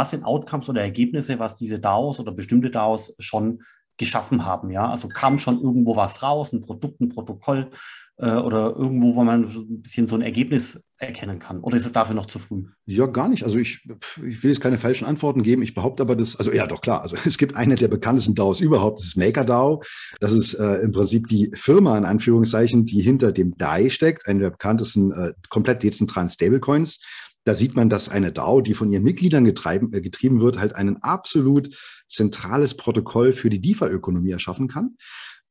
[0.00, 3.62] was sind Outcomes oder Ergebnisse, was diese DAOs oder bestimmte DAOs schon
[3.98, 4.70] geschaffen haben.
[4.70, 7.70] Ja, also kam schon irgendwo was raus, ein Produkt, ein Protokoll
[8.16, 11.60] äh, oder irgendwo, wo man ein bisschen so ein Ergebnis erkennen kann.
[11.60, 12.64] Oder ist es dafür noch zu früh?
[12.86, 13.44] Ja, gar nicht.
[13.44, 13.86] Also ich,
[14.26, 15.60] ich will jetzt keine falschen Antworten geben.
[15.60, 17.02] Ich behaupte aber, dass, also ja, doch klar.
[17.02, 19.82] Also es gibt eine der bekanntesten DAOs überhaupt, das ist MakerDAO.
[20.18, 24.40] Das ist äh, im Prinzip die Firma in Anführungszeichen, die hinter dem DAI steckt, eine
[24.40, 27.00] der bekanntesten äh, komplett dezentralen Stablecoins.
[27.44, 30.74] Da sieht man, dass eine DAO, die von ihren Mitgliedern getreiben, äh, getrieben wird, halt
[30.74, 31.68] ein absolut
[32.08, 34.96] zentrales Protokoll für die DeFi-Ökonomie erschaffen kann.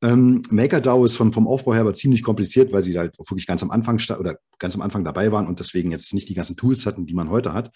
[0.02, 3.62] Ähm, MakerDAO ist vom, vom Aufbau her aber ziemlich kompliziert, weil sie halt wirklich ganz
[3.62, 6.86] am Anfang oder ganz am Anfang dabei waren und deswegen jetzt nicht die ganzen Tools
[6.86, 7.70] hatten, die man heute hat.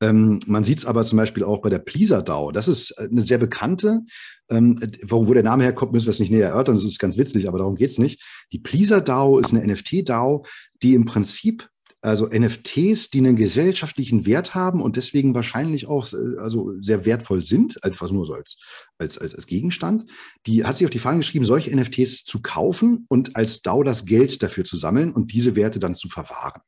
[0.00, 2.52] Ähm, man sieht es aber zum Beispiel auch bei der Pleaser DAO.
[2.52, 4.02] Das ist äh, eine sehr bekannte,
[4.50, 6.76] ähm, wo, wo, der Name herkommt, müssen wir es nicht näher erörtern.
[6.76, 8.22] Das ist ganz witzig, aber darum geht es nicht.
[8.52, 10.44] Die Pleaser DAO ist eine NFT DAO,
[10.82, 11.68] die im Prinzip
[12.04, 17.40] also NFTs, die einen gesellschaftlichen Wert haben und deswegen wahrscheinlich auch äh, also sehr wertvoll
[17.40, 18.58] sind, einfach nur so als,
[18.98, 20.04] als, als, als Gegenstand,
[20.46, 24.04] die hat sich auf die Fahnen geschrieben, solche NFTs zu kaufen und als DAO das
[24.04, 26.60] Geld dafür zu sammeln und diese Werte dann zu verwahren.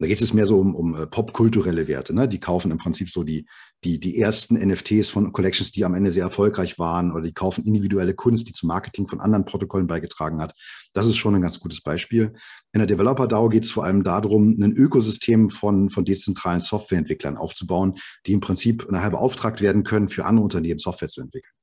[0.00, 2.14] Da geht es mehr so um, um äh, popkulturelle Werte.
[2.14, 2.28] Ne?
[2.28, 3.46] Die kaufen im Prinzip so die,
[3.82, 7.64] die, die ersten NFTs von Collections, die am Ende sehr erfolgreich waren, oder die kaufen
[7.64, 10.54] individuelle Kunst, die zum Marketing von anderen Protokollen beigetragen hat.
[10.92, 12.34] Das ist schon ein ganz gutes Beispiel.
[12.72, 17.94] In der Developer-DAO geht es vor allem darum, ein Ökosystem von, von dezentralen Softwareentwicklern aufzubauen,
[18.26, 21.57] die im Prinzip nachher beauftragt werden können, für andere Unternehmen Software zu entwickeln.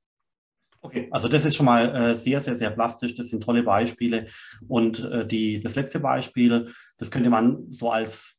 [0.85, 3.15] Okay, also das ist schon mal äh, sehr, sehr, sehr plastisch.
[3.15, 4.27] Das sind tolle Beispiele.
[4.67, 8.35] Und äh, die, das letzte Beispiel, das könnte man so als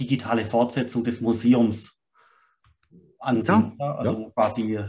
[0.00, 1.92] digitale Fortsetzung des Museums
[3.20, 3.76] ansehen.
[3.78, 4.30] Ja, also ja.
[4.30, 4.80] quasi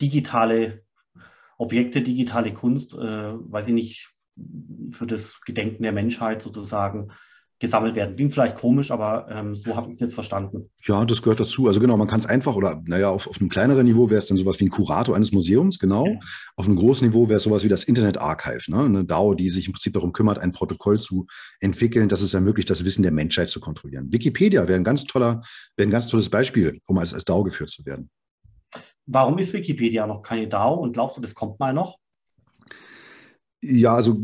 [0.00, 0.82] digitale
[1.56, 4.10] Objekte, digitale Kunst, äh, weiß ich nicht,
[4.90, 7.10] für das Gedenken der Menschheit sozusagen
[7.60, 8.16] gesammelt werden.
[8.16, 10.70] Klingt vielleicht komisch, aber ähm, so habe ich es jetzt verstanden.
[10.86, 11.68] Ja, das gehört dazu.
[11.68, 14.26] Also genau, man kann es einfach oder naja, auf, auf einem kleineren Niveau wäre es
[14.26, 16.06] dann sowas wie ein Kurator eines Museums, genau.
[16.06, 16.18] Ja.
[16.56, 18.84] Auf einem großen Niveau wäre es sowas wie das Internet Archive, ne?
[18.84, 21.26] eine DAO, die sich im Prinzip darum kümmert, ein Protokoll zu
[21.60, 24.10] entwickeln, das es ermöglicht, das Wissen der Menschheit zu kontrollieren.
[24.10, 25.42] Wikipedia wäre ein ganz toller,
[25.76, 28.10] wäre ein ganz tolles Beispiel, um als, als DAO geführt zu werden.
[29.04, 31.98] Warum ist Wikipedia noch keine DAO und glaubst du, das kommt mal noch?
[33.62, 34.18] Ja, also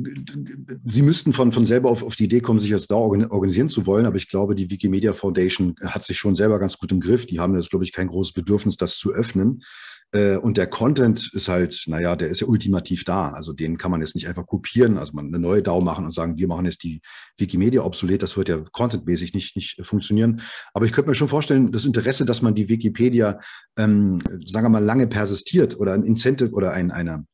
[0.84, 3.84] Sie müssten von, von selber auf, auf die Idee kommen, sich als DAO organisieren zu
[3.84, 7.26] wollen, aber ich glaube, die Wikimedia Foundation hat sich schon selber ganz gut im Griff.
[7.26, 9.62] Die haben jetzt, glaube ich, kein großes Bedürfnis, das zu öffnen.
[10.12, 13.30] Äh, und der Content ist halt, naja, der ist ja ultimativ da.
[13.30, 16.12] Also den kann man jetzt nicht einfach kopieren, also man eine neue DAO machen und
[16.12, 17.02] sagen, wir machen jetzt die
[17.36, 18.22] Wikimedia obsolet.
[18.22, 20.40] Das wird ja contentmäßig nicht, nicht funktionieren.
[20.72, 23.40] Aber ich könnte mir schon vorstellen, das Interesse, dass man die Wikipedia,
[23.76, 27.26] ähm, sagen wir mal, lange persistiert oder ein Incentive oder ein, eine,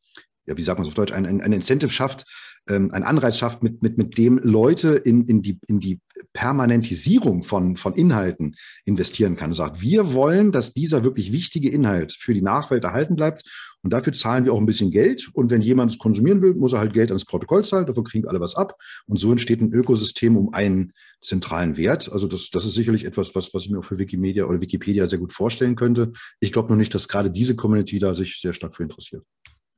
[0.47, 2.25] ja, wie sagt man es auf Deutsch, ein, ein, ein Incentive schafft,
[2.69, 6.01] ähm, ein Anreiz schafft, mit, mit, mit dem Leute in, in, die, in die
[6.33, 9.51] Permanentisierung von, von Inhalten investieren kann.
[9.51, 13.43] Und sagt, wir wollen, dass dieser wirklich wichtige Inhalt für die Nachwelt erhalten bleibt.
[13.83, 15.29] Und dafür zahlen wir auch ein bisschen Geld.
[15.33, 17.87] Und wenn jemand es konsumieren will, muss er halt Geld ans Protokoll zahlen.
[17.87, 18.77] Dafür kriegen alle was ab.
[19.07, 22.13] Und so entsteht ein Ökosystem um einen zentralen Wert.
[22.13, 25.09] Also das, das ist sicherlich etwas, was, was ich mir auch für Wikimedia oder Wikipedia
[25.09, 26.13] sehr gut vorstellen könnte.
[26.39, 29.25] Ich glaube noch nicht, dass gerade diese Community da sich sehr stark für interessiert.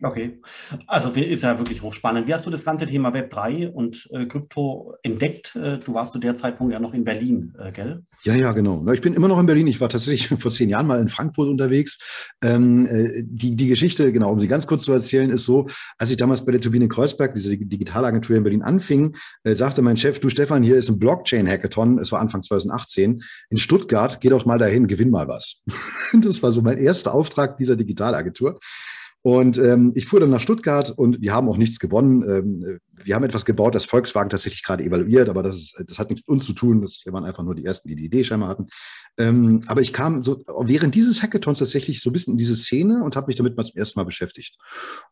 [0.04, 0.38] Okay,
[0.86, 2.28] also ist ja wirklich hochspannend.
[2.28, 5.56] Wie hast du das ganze Thema Web 3 und äh, Krypto entdeckt?
[5.56, 8.02] Äh, du warst zu der Zeitpunkt ja noch in Berlin, äh, gell?
[8.24, 8.86] Ja, ja, genau.
[8.92, 9.66] Ich bin immer noch in Berlin.
[9.66, 11.98] Ich war tatsächlich vor zehn Jahren mal in Frankfurt unterwegs.
[12.42, 16.10] Ähm, äh, die, die Geschichte, genau, um sie ganz kurz zu erzählen, ist so, als
[16.10, 20.20] ich damals bei der Turbine Kreuzberg, diese Digitalagentur in Berlin anfing, äh, sagte mein Chef,
[20.20, 24.58] du Stefan, hier ist ein Blockchain-Hackathon, es war Anfang 2018, in Stuttgart, geh doch mal
[24.58, 25.62] dahin, gewinn mal was.
[26.12, 28.60] das war so mein erster Auftrag dieser Digitalagentur.
[29.26, 32.22] Und ähm, ich fuhr dann nach Stuttgart und wir haben auch nichts gewonnen.
[32.28, 36.10] Ähm, wir haben etwas gebaut, das Volkswagen tatsächlich gerade evaluiert, aber das, ist, das hat
[36.10, 36.82] nichts mit uns zu tun.
[36.82, 38.66] Das, wir waren einfach nur die Ersten, die die Idee scheinbar hatten.
[39.16, 43.02] Ähm, aber ich kam so während dieses Hackathons tatsächlich so ein bisschen in diese Szene
[43.02, 44.58] und habe mich damit mal zum ersten Mal beschäftigt.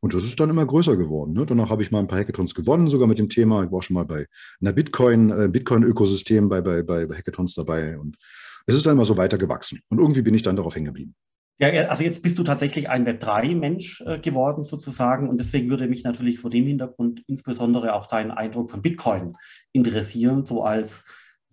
[0.00, 1.32] Und das ist dann immer größer geworden.
[1.32, 1.46] Ne?
[1.46, 3.64] Danach habe ich mal ein paar Hackathons gewonnen, sogar mit dem Thema.
[3.64, 4.26] Ich war schon mal bei
[4.60, 7.98] einer Bitcoin, äh, Bitcoin-Ökosystem bei, bei, bei, bei Hackathons dabei.
[7.98, 8.18] Und
[8.66, 9.80] es ist dann immer so weiter gewachsen.
[9.88, 11.14] Und irgendwie bin ich dann darauf hängen geblieben.
[11.62, 16.02] Ja, also jetzt bist du tatsächlich ein Web3-Mensch äh, geworden sozusagen und deswegen würde mich
[16.02, 19.34] natürlich vor dem Hintergrund insbesondere auch dein Eindruck von Bitcoin
[19.70, 21.04] interessieren, so als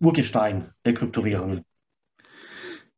[0.01, 1.61] Urgestein der Kryptowährungen.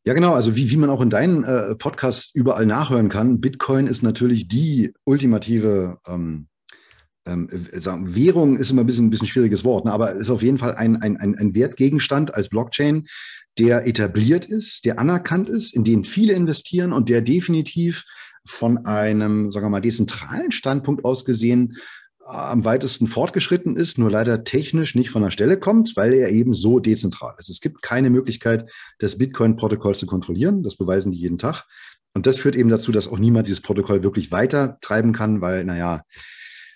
[0.06, 0.34] Ja, genau.
[0.34, 4.48] Also wie, wie man auch in deinen äh, Podcasts überall nachhören kann, Bitcoin ist natürlich
[4.48, 6.48] die ultimative ähm,
[7.26, 9.92] ähm, Währung ist immer ein bisschen ein bisschen schwieriges Wort, ne?
[9.92, 13.08] aber ist auf jeden Fall ein, ein, ein Wertgegenstand als Blockchain,
[13.58, 18.06] der etabliert ist, der anerkannt ist, in den viele investieren und der definitiv
[18.46, 21.78] von einem, sagen wir mal, dezentralen Standpunkt aus gesehen
[22.26, 26.54] am weitesten fortgeschritten ist, nur leider technisch nicht von der Stelle kommt, weil er eben
[26.54, 27.50] so dezentral ist.
[27.50, 30.64] Es gibt keine Möglichkeit, das Bitcoin-Protokoll zu kontrollieren.
[30.64, 31.66] Das beweisen die jeden Tag.
[32.14, 35.66] Und das führt eben dazu, dass auch niemand dieses Protokoll wirklich weiter treiben kann, weil,
[35.66, 36.04] naja,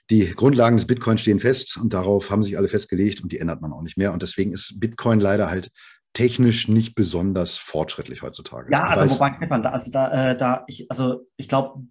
[0.09, 3.61] die Grundlagen des Bitcoin stehen fest und darauf haben sich alle festgelegt und die ändert
[3.61, 4.13] man auch nicht mehr.
[4.13, 5.71] Und deswegen ist Bitcoin leider halt
[6.13, 8.71] technisch nicht besonders fortschrittlich heutzutage.
[8.71, 11.83] Ja, also wobei, Stefan, da, also da, äh, da ich, also ich glaube,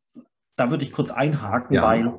[0.57, 1.83] da würde ich kurz einhaken, ja.
[1.83, 2.15] weil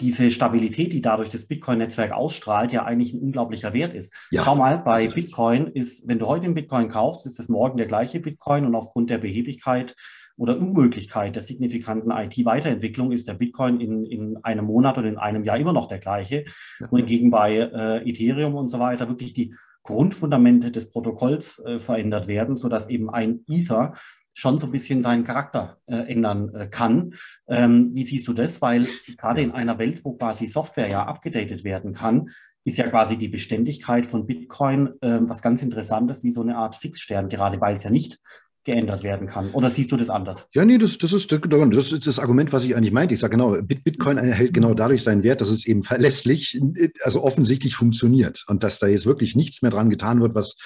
[0.00, 4.14] diese Stabilität, die dadurch das Bitcoin-Netzwerk ausstrahlt, ja eigentlich ein unglaublicher Wert ist.
[4.30, 4.42] Ja.
[4.44, 7.86] Schau mal, bei Bitcoin ist, wenn du heute einen Bitcoin kaufst, ist es morgen der
[7.86, 9.94] gleiche Bitcoin und aufgrund der Beheblichkeit
[10.40, 15.44] oder Unmöglichkeit der signifikanten IT-Weiterentwicklung ist der Bitcoin in, in einem Monat oder in einem
[15.44, 16.44] Jahr immer noch der gleiche.
[16.80, 16.88] Ja.
[16.88, 22.26] Und hingegen bei äh, Ethereum und so weiter wirklich die Grundfundamente des Protokolls äh, verändert
[22.26, 23.92] werden, sodass eben ein Ether
[24.32, 27.12] schon so ein bisschen seinen Charakter äh, ändern äh, kann.
[27.46, 28.62] Ähm, wie siehst du das?
[28.62, 28.86] Weil
[29.18, 32.30] gerade in einer Welt, wo quasi Software ja abgedatet werden kann,
[32.64, 36.76] ist ja quasi die Beständigkeit von Bitcoin äh, was ganz Interessantes, wie so eine Art
[36.76, 38.20] Fixstern, gerade weil es ja nicht
[38.64, 39.50] geändert werden kann.
[39.52, 40.48] Oder siehst du das anders?
[40.52, 43.14] Ja, nee, das, das, ist, das ist das Argument, was ich eigentlich meinte.
[43.14, 46.60] Ich sage genau, Bitcoin erhält genau dadurch seinen Wert, dass es eben verlässlich,
[47.02, 50.56] also offensichtlich funktioniert und dass da jetzt wirklich nichts mehr dran getan wird, was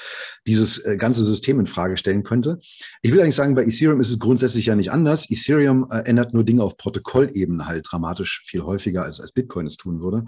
[0.47, 2.59] dieses äh, ganze System in Frage stellen könnte.
[3.03, 5.31] Ich will eigentlich sagen, bei Ethereum ist es grundsätzlich ja nicht anders.
[5.31, 9.77] Ethereum äh, ändert nur Dinge auf Protokollebene halt dramatisch viel häufiger, als, als Bitcoin es
[9.77, 10.25] tun würde.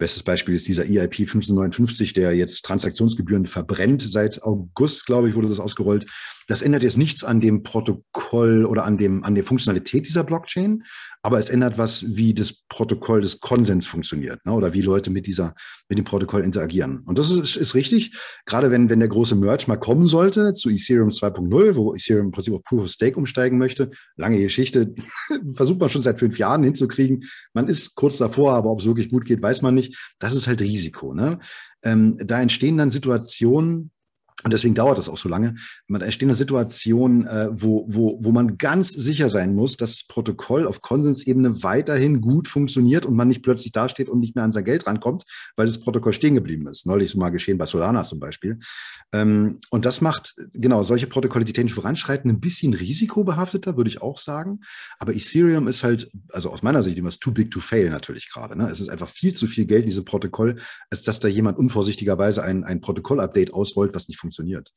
[0.00, 4.00] Bestes Beispiel ist dieser EIP 1559, der jetzt Transaktionsgebühren verbrennt.
[4.00, 6.06] Seit August, glaube ich, wurde das ausgerollt.
[6.48, 10.84] Das ändert jetzt nichts an dem Protokoll oder an dem, an der Funktionalität dieser Blockchain,
[11.22, 14.52] aber es ändert was, wie das Protokoll des Konsens funktioniert, ne?
[14.52, 15.54] oder wie Leute mit dieser,
[15.88, 17.00] mit dem Protokoll interagieren.
[17.04, 18.16] Und das ist, ist richtig.
[18.46, 22.32] Gerade wenn, wenn der große Merge mal kommen sollte zu Ethereum 2.0, wo Ethereum im
[22.32, 23.90] Prinzip auf Proof of Stake umsteigen möchte.
[24.16, 24.94] Lange Geschichte.
[25.52, 27.24] Versucht man schon seit fünf Jahren hinzukriegen.
[27.52, 29.96] Man ist kurz davor, aber ob es wirklich gut geht, weiß man nicht.
[30.18, 31.38] Das ist halt Risiko, ne?
[31.82, 33.90] Ähm, da entstehen dann Situationen,
[34.42, 35.56] und deswegen dauert das auch so lange.
[35.86, 40.06] Man entsteht eine Situation, äh, wo, wo, wo man ganz sicher sein muss, dass das
[40.06, 44.52] Protokoll auf Konsensebene weiterhin gut funktioniert und man nicht plötzlich dasteht und nicht mehr an
[44.52, 45.24] sein Geld rankommt,
[45.56, 46.86] weil das Protokoll stehen geblieben ist.
[46.86, 48.58] Neulich so mal geschehen bei Solana zum Beispiel.
[49.12, 54.00] Ähm, und das macht genau solche Protokolle, die technisch voranschreiten, ein bisschen risikobehafteter, würde ich
[54.00, 54.60] auch sagen.
[54.98, 58.56] Aber Ethereum ist halt, also aus meiner Sicht, immer too big to fail natürlich gerade.
[58.56, 58.68] Ne?
[58.70, 60.56] Es ist einfach viel zu viel Geld in diesem Protokoll,
[60.90, 64.72] als dass da jemand unvorsichtigerweise ein, ein Protokoll-Update ausrollt, was nicht funktioniert funktioniert.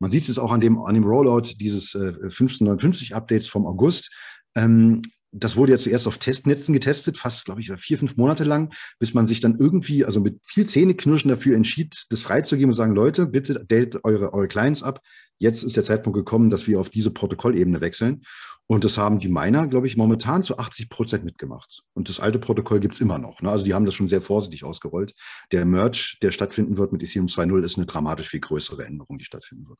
[0.00, 4.10] Man sieht es auch an dem, an dem Rollout dieses äh, 1559 Updates vom August.
[4.56, 8.72] Ähm, das wurde ja zuerst auf Testnetzen getestet, fast, glaube ich, vier, fünf Monate lang,
[8.98, 12.94] bis man sich dann irgendwie, also mit viel Zähneknirschen dafür entschied, das freizugeben und sagen,
[12.94, 15.00] Leute, bitte date eure, eure Clients ab.
[15.38, 18.22] Jetzt ist der Zeitpunkt gekommen, dass wir auf diese Protokollebene wechseln.
[18.68, 21.82] Und das haben die Miner, glaube ich, momentan zu 80 Prozent mitgemacht.
[21.94, 23.40] Und das alte Protokoll gibt es immer noch.
[23.40, 23.50] Ne?
[23.50, 25.14] Also die haben das schon sehr vorsichtig ausgerollt.
[25.52, 29.24] Der Merge, der stattfinden wird mit Ethereum 2.0, ist eine dramatisch viel größere Änderung, die
[29.24, 29.78] stattfinden wird.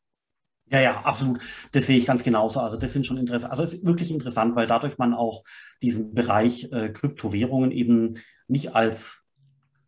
[0.68, 1.38] Ja, ja, absolut.
[1.72, 2.60] Das sehe ich ganz genauso.
[2.60, 3.50] Also das sind schon interessant.
[3.50, 5.42] Also es ist wirklich interessant, weil dadurch man auch
[5.82, 8.14] diesen Bereich äh, Kryptowährungen eben
[8.48, 9.25] nicht als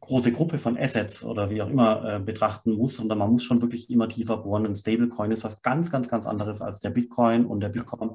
[0.08, 3.60] große Gruppe von Assets oder wie auch immer äh, betrachten muss, sondern man muss schon
[3.60, 4.64] wirklich immer tiefer bohren.
[4.64, 8.12] Ein Stablecoin ist was ganz, ganz, ganz anderes als der Bitcoin und der Bitcoin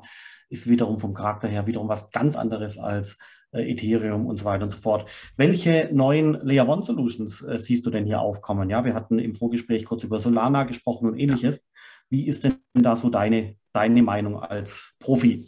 [0.50, 3.20] ist wiederum vom Charakter her wiederum was ganz anderes als
[3.52, 5.10] äh, Ethereum und so weiter und so fort.
[5.38, 8.72] Welche neuen Layer One Solutions äh, siehst du denn hier aufkommen?
[8.72, 11.64] Ja, wir hatten im Vorgespräch kurz über Solana gesprochen und ähnliches.
[12.10, 15.46] Wie ist denn da so deine, deine Meinung als Profi?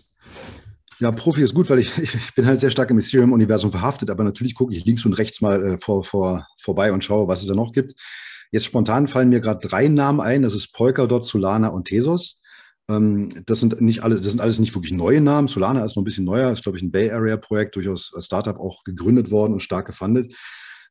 [1.00, 4.24] Ja, Profi ist gut, weil ich, ich bin halt sehr stark im Ethereum-Universum verhaftet, aber
[4.24, 7.48] natürlich gucke ich links und rechts mal äh, vor, vor, vorbei und schaue, was es
[7.48, 7.94] da noch gibt.
[8.52, 10.44] Jetzt spontan fallen mir gerade drei Namen ein.
[10.44, 12.40] Das ist Polkadot, Solana und Tesos.
[12.90, 15.48] Ähm, das sind nicht alles, das sind alles nicht wirklich neue Namen.
[15.48, 18.58] Solana ist noch ein bisschen neuer, ist, glaube ich, ein Bay Area-Projekt, durchaus als Startup
[18.58, 20.34] auch gegründet worden und stark gefundet.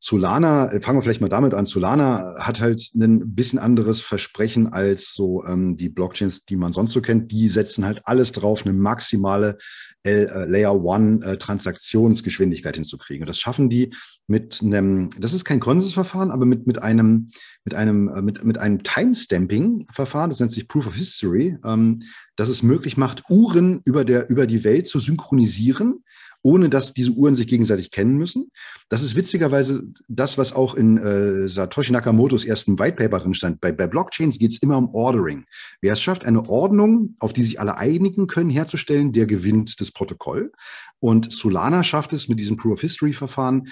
[0.04, 1.64] Solana, äh, fangen wir vielleicht mal damit an.
[1.64, 6.92] Solana hat halt ein bisschen anderes Versprechen als so ähm, die Blockchains, die man sonst
[6.92, 7.32] so kennt.
[7.32, 9.56] Die setzen halt alles drauf, eine maximale
[10.02, 13.22] L, äh, Layer One äh, Transaktionsgeschwindigkeit hinzukriegen.
[13.22, 13.94] Und das schaffen die
[14.26, 17.30] mit einem, das ist kein Konsensverfahren, aber mit, mit einem,
[17.64, 22.02] mit einem, äh, mit, mit einem Timestamping-Verfahren, das nennt sich Proof of History, ähm,
[22.36, 26.04] das es möglich macht, Uhren über der, über die Welt zu synchronisieren
[26.44, 28.50] ohne dass diese Uhren sich gegenseitig kennen müssen.
[28.90, 33.60] Das ist witzigerweise das, was auch in äh, Satoshi Nakamotos ersten White Paper drin stand.
[33.62, 35.46] Bei, bei Blockchains geht es immer um Ordering.
[35.80, 39.90] Wer es schafft, eine Ordnung, auf die sich alle einigen können, herzustellen, der gewinnt das
[39.90, 40.52] Protokoll.
[41.00, 43.68] Und Solana schafft es mit diesem Proof of History Verfahren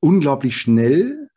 [0.00, 1.30] unglaublich schnell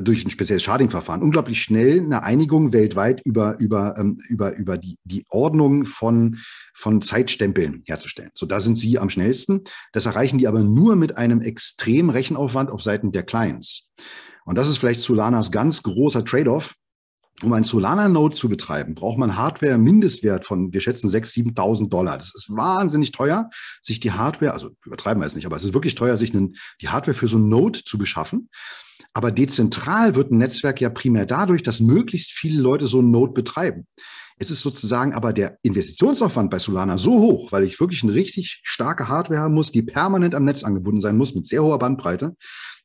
[0.00, 4.98] durch ein spezielles Sharding-Verfahren unglaublich schnell eine Einigung weltweit über, über, ähm, über, über die,
[5.04, 6.38] die Ordnung von,
[6.74, 8.30] von Zeitstempeln herzustellen.
[8.34, 9.62] So, da sind sie am schnellsten.
[9.92, 13.88] Das erreichen die aber nur mit einem extremen Rechenaufwand auf Seiten der Clients.
[14.44, 16.74] Und das ist vielleicht Solanas ganz großer Trade-off.
[17.42, 22.16] Um ein Solana-Node zu betreiben, braucht man Hardware-Mindestwert von, wir schätzen, 6.000, 7.000 Dollar.
[22.16, 23.50] Das ist wahnsinnig teuer,
[23.82, 26.56] sich die Hardware, also übertreiben wir es nicht, aber es ist wirklich teuer, sich einen,
[26.80, 28.48] die Hardware für so ein Node zu beschaffen.
[29.16, 33.32] Aber dezentral wird ein Netzwerk ja primär dadurch, dass möglichst viele Leute so ein Node
[33.32, 33.86] betreiben.
[34.36, 38.60] Es ist sozusagen aber der Investitionsaufwand bei Solana so hoch, weil ich wirklich eine richtig
[38.62, 42.36] starke Hardware haben muss, die permanent am Netz angebunden sein muss, mit sehr hoher Bandbreite,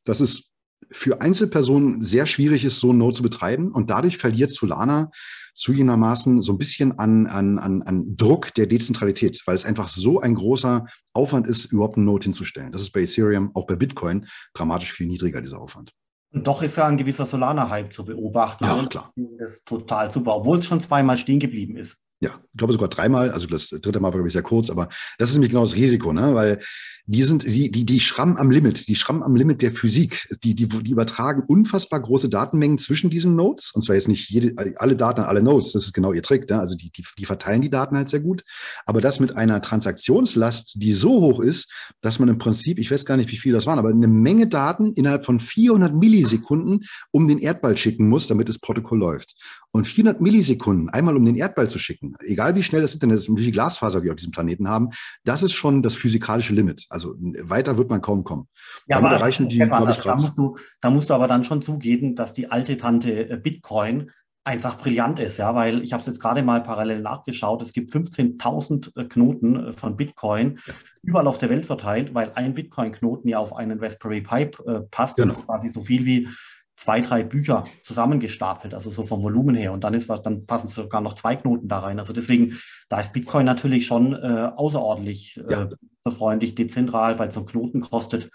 [0.04, 0.48] dass es
[0.90, 3.70] für Einzelpersonen sehr schwierig ist, so ein Node zu betreiben.
[3.70, 5.10] Und dadurch verliert Solana
[5.54, 10.20] zugegebenermaßen so ein bisschen an, an, an, an Druck der Dezentralität, weil es einfach so
[10.20, 12.72] ein großer Aufwand ist, überhaupt einen Node hinzustellen.
[12.72, 15.92] Das ist bei Ethereum, auch bei Bitcoin, dramatisch viel niedriger, dieser Aufwand.
[16.32, 18.64] Und doch ist ja ein gewisser Solana-Hype zu beobachten.
[18.64, 19.12] Ja, klar.
[19.38, 21.98] Das ist total super, obwohl es schon zweimal stehen geblieben ist.
[22.20, 23.30] Ja, ich glaube sogar dreimal.
[23.32, 25.74] Also das dritte Mal war, glaube ich, sehr kurz, aber das ist nämlich genau das
[25.74, 26.34] Risiko, ne?
[26.34, 26.60] weil
[27.06, 30.28] die sind, die, die, die schrammen am Limit, die schrammen am Limit der Physik.
[30.44, 33.72] Die, die, die übertragen unfassbar große Datenmengen zwischen diesen Nodes.
[33.72, 36.48] Und zwar jetzt nicht jede, alle Daten an alle Nodes, das ist genau ihr Trick.
[36.48, 36.60] Ne?
[36.60, 38.44] Also die, die, die verteilen die Daten halt sehr gut.
[38.86, 43.04] Aber das mit einer Transaktionslast, die so hoch ist, dass man im Prinzip, ich weiß
[43.04, 47.26] gar nicht, wie viel das waren, aber eine Menge Daten innerhalb von 400 Millisekunden um
[47.26, 49.34] den Erdball schicken muss, damit das Protokoll läuft.
[49.74, 53.28] Und 400 Millisekunden einmal um den Erdball zu schicken, egal wie schnell das Internet ist
[53.28, 54.90] und wie viel Glasfaser wir auf diesem Planeten haben,
[55.24, 56.86] das ist schon das physikalische Limit.
[56.92, 58.48] Also weiter wird man kaum kommen.
[58.86, 61.44] Ja, Damit aber erreichen die, Stefan, also da, musst du, da musst du aber dann
[61.44, 64.10] schon zugeben, dass die alte Tante äh, Bitcoin
[64.44, 67.62] einfach brillant ist, ja, weil ich habe es jetzt gerade mal parallel nachgeschaut.
[67.62, 70.74] Es gibt 15.000 äh, Knoten äh, von Bitcoin ja.
[71.02, 75.16] überall auf der Welt verteilt, weil ein Bitcoin-Knoten ja auf einen Raspberry Pi äh, passt.
[75.16, 75.28] Genau.
[75.28, 76.28] Das ist quasi so viel wie
[76.76, 79.72] zwei, drei Bücher zusammengestapelt, also so vom Volumen her.
[79.72, 81.98] Und dann ist was, dann passen sogar noch zwei Knoten da rein.
[81.98, 82.58] Also deswegen,
[82.88, 85.66] da ist Bitcoin natürlich schon äh, außerordentlich äh,
[86.10, 88.30] freundlich, dezentral, weil so ein Knoten kostet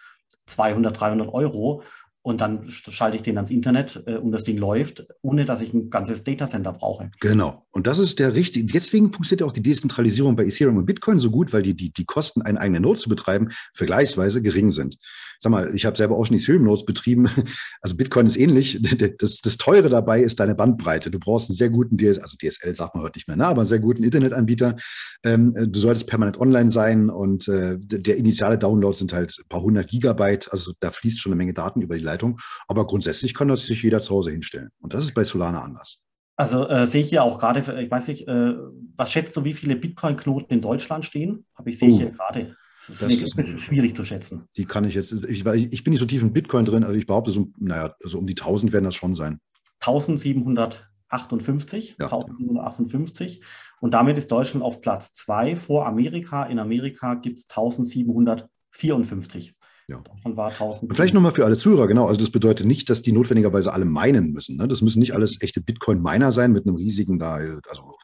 [0.45, 1.83] 200, 300 Euro
[2.27, 5.73] und dann schalte ich den ans Internet äh, und das Ding läuft, ohne dass ich
[5.73, 7.09] ein ganzes Datacenter brauche.
[7.21, 7.65] Genau.
[7.71, 8.65] Und das ist der richtige.
[8.65, 12.03] Deswegen funktioniert auch die Dezentralisierung bei Ethereum und Bitcoin so gut, weil die, die, die
[12.03, 14.97] Kosten, einen eigenen Node zu betreiben, vergleichsweise gering sind.
[15.39, 17.29] Sag mal, ich habe selber auch schon Ethereum-Nodes betrieben.
[17.81, 18.81] Also Bitcoin ist ähnlich.
[19.19, 21.11] Das, das Teure dabei ist deine Bandbreite.
[21.11, 23.45] Du brauchst einen sehr guten DSL, also DSL sagt man heute nicht mehr, ne?
[23.45, 24.75] aber einen sehr guten Internetanbieter.
[25.23, 29.61] Ähm, du solltest permanent online sein und äh, der initiale Download sind halt ein paar
[29.61, 30.51] hundert Gigabyte.
[30.51, 32.16] Also da fließt schon eine Menge Daten über die Leitung.
[32.17, 32.39] Leitung.
[32.67, 34.69] Aber grundsätzlich kann das sich jeder zu Hause hinstellen.
[34.81, 35.99] Und das ist bei Solana anders.
[36.35, 38.53] Also äh, sehe ich ja auch gerade, ich weiß nicht, äh,
[38.95, 41.47] was schätzt du, wie viele Bitcoin-Knoten in Deutschland stehen?
[41.55, 42.55] Habe ich sehe uh, hier gerade.
[42.87, 44.47] Das, das ist, ist schwierig zu schätzen.
[44.55, 47.07] Die kann ich jetzt, ich, ich bin nicht so tief in Bitcoin drin, aber ich
[47.07, 49.39] behaupte, so, naja, so um die 1000 werden das schon sein.
[49.79, 52.05] 1758, ja.
[52.05, 53.41] 1758.
[53.81, 56.43] Und damit ist Deutschland auf Platz 2 vor Amerika.
[56.43, 59.56] In Amerika gibt es 1754.
[59.87, 60.01] Ja.
[60.01, 60.93] Davon war 1000.
[60.93, 62.07] Vielleicht nochmal für alle Zuhörer, genau.
[62.07, 64.57] Also das bedeutet nicht, dass die notwendigerweise alle meinen müssen.
[64.57, 64.67] Ne?
[64.67, 67.95] Das müssen nicht alles echte Bitcoin-Miner sein mit einem riesigen, da, also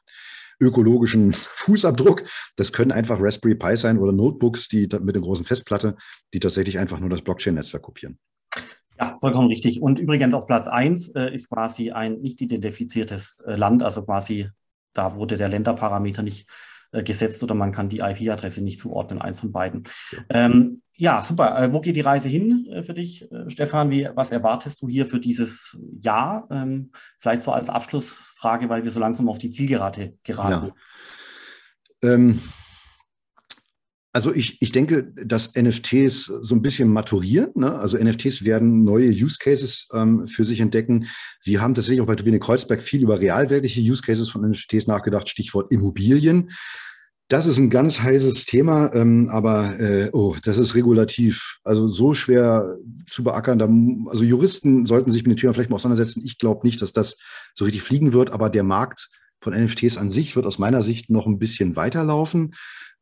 [0.61, 2.23] ökologischen Fußabdruck.
[2.55, 5.97] Das können einfach Raspberry Pi sein oder Notebooks, die mit einer großen Festplatte,
[6.33, 8.17] die tatsächlich einfach nur das Blockchain-Netzwerk kopieren.
[8.97, 9.81] Ja, vollkommen richtig.
[9.81, 14.49] Und übrigens auf Platz 1 äh, ist quasi ein nicht identifiziertes äh, Land, also quasi
[14.93, 16.47] da wurde der Länderparameter nicht
[16.91, 19.83] äh, gesetzt oder man kann die IP-Adresse nicht zuordnen, eins von beiden.
[20.29, 21.57] Ähm, Ja, super.
[21.59, 23.89] Äh, wo geht die Reise hin äh, für dich, äh, Stefan?
[23.89, 26.47] Wie, was erwartest du hier für dieses Jahr?
[26.51, 30.71] Ähm, vielleicht so als Abschlussfrage, weil wir so langsam auf die Zielgerade geraten.
[32.03, 32.13] Ja.
[32.13, 32.41] Ähm,
[34.15, 37.51] also ich, ich denke, dass NFTs so ein bisschen maturieren.
[37.55, 37.73] Ne?
[37.73, 41.07] Also NFTs werden neue Use Cases ähm, für sich entdecken.
[41.43, 45.29] Wir haben tatsächlich auch bei Turbine Kreuzberg viel über realweltliche Use Cases von NFTs nachgedacht,
[45.29, 46.51] Stichwort Immobilien.
[47.33, 52.13] Das ist ein ganz heißes Thema, ähm, aber äh, oh, das ist regulativ, also so
[52.13, 52.77] schwer
[53.07, 53.57] zu beackern.
[53.57, 53.67] Da,
[54.11, 56.21] also Juristen sollten sich mit dem Thema vielleicht mal auseinandersetzen.
[56.23, 57.17] Ich glaube nicht, dass das
[57.55, 59.09] so richtig fliegen wird, aber der Markt
[59.41, 62.53] von NFTs an sich wird aus meiner Sicht noch ein bisschen weiterlaufen.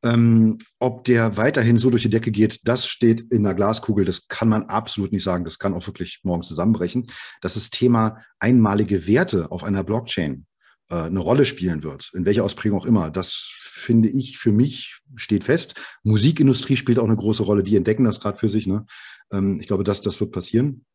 [0.02, 4.06] Ähm, ob der weiterhin so durch die Decke geht, das steht in der Glaskugel.
[4.06, 5.44] Das kann man absolut nicht sagen.
[5.44, 7.08] Das kann auch wirklich morgen zusammenbrechen.
[7.42, 10.46] Dass das Thema einmalige Werte auf einer Blockchain
[10.90, 15.02] äh, eine Rolle spielen wird, in welcher Ausprägung auch immer, das finde ich für mich
[15.16, 15.76] steht fest.
[16.04, 17.64] Musikindustrie spielt auch eine große Rolle.
[17.64, 18.68] Die entdecken das gerade für sich.
[18.68, 18.86] Ne?
[19.32, 20.86] Ähm, ich glaube, das, das wird passieren.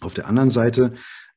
[0.00, 0.94] Auf der anderen Seite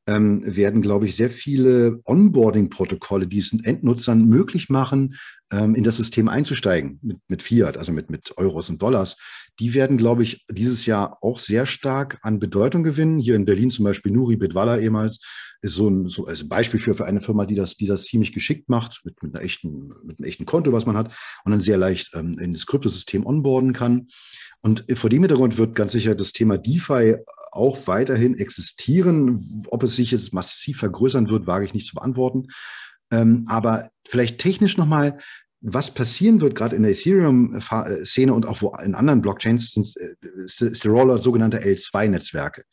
[0.07, 5.15] ähm, werden, glaube ich, sehr viele Onboarding-Protokolle, die es Endnutzern möglich machen,
[5.51, 9.17] ähm, in das System einzusteigen mit, mit Fiat, also mit, mit Euros und Dollars.
[9.59, 13.19] Die werden, glaube ich, dieses Jahr auch sehr stark an Bedeutung gewinnen.
[13.19, 15.21] Hier in Berlin zum Beispiel Nuri Bitwala ehemals
[15.61, 18.03] ist so ein, so also ein Beispiel für, für eine Firma, die das, die das
[18.03, 21.51] ziemlich geschickt macht, mit, mit, einer echten, mit einem echten Konto, was man hat, und
[21.51, 24.07] dann sehr leicht ähm, in das Kryptosystem onboarden kann.
[24.65, 27.17] Und vor dem Hintergrund wird ganz sicher das Thema DeFi
[27.51, 29.63] auch weiterhin existieren.
[29.67, 32.47] Ob es sich jetzt massiv vergrößern wird, wage ich nicht zu beantworten.
[33.11, 35.19] Ähm, aber vielleicht technisch nochmal,
[35.61, 40.91] was passieren wird, gerade in der Ethereum-Szene und auch in anderen Blockchains, äh, ist, der
[40.91, 42.63] Rollout sogenannter L2-Netzwerke.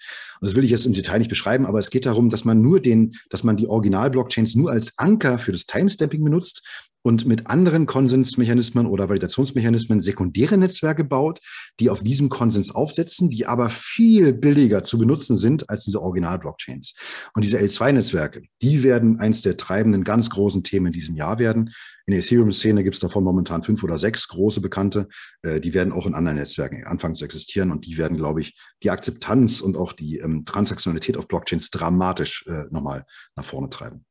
[0.41, 2.63] Und das will ich jetzt im Detail nicht beschreiben, aber es geht darum, dass man
[2.63, 6.63] nur den, dass man die Original-Blockchains nur als Anker für das Timestamping benutzt
[7.03, 11.41] und mit anderen Konsensmechanismen oder Validationsmechanismen sekundäre Netzwerke baut,
[11.81, 16.95] die auf diesem Konsens aufsetzen, die aber viel billiger zu benutzen sind als diese Original-Blockchains.
[17.35, 21.73] Und diese L2-Netzwerke, die werden eins der treibenden ganz großen Themen in diesem Jahr werden.
[22.07, 25.09] In der Ethereum-Szene gibt es davon momentan fünf oder sechs große Bekannte.
[25.43, 28.59] Äh, die werden auch in anderen Netzwerken anfangen zu existieren und die werden, glaube ich,
[28.83, 34.05] die Akzeptanz und auch die ähm, Transaktionalität auf Blockchains dramatisch äh, nochmal nach vorne treiben.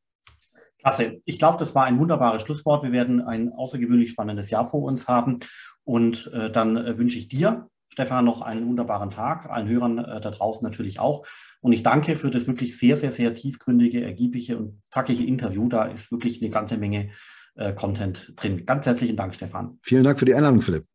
[0.82, 1.22] Klasse.
[1.26, 2.84] Ich glaube, das war ein wunderbares Schlusswort.
[2.84, 5.40] Wir werden ein außergewöhnlich spannendes Jahr vor uns haben.
[5.84, 10.22] Und äh, dann äh, wünsche ich dir, Stefan, noch einen wunderbaren Tag, allen Hörern äh,
[10.22, 11.26] da draußen natürlich auch.
[11.60, 15.68] Und ich danke für das wirklich sehr, sehr, sehr tiefgründige, ergiebige und zackige Interview.
[15.68, 17.12] Da ist wirklich eine ganze Menge
[17.56, 18.66] äh, Content drin.
[18.66, 19.80] Ganz herzlichen Dank, Stefan.
[19.82, 20.86] Vielen Dank für die Einladung, Philipp.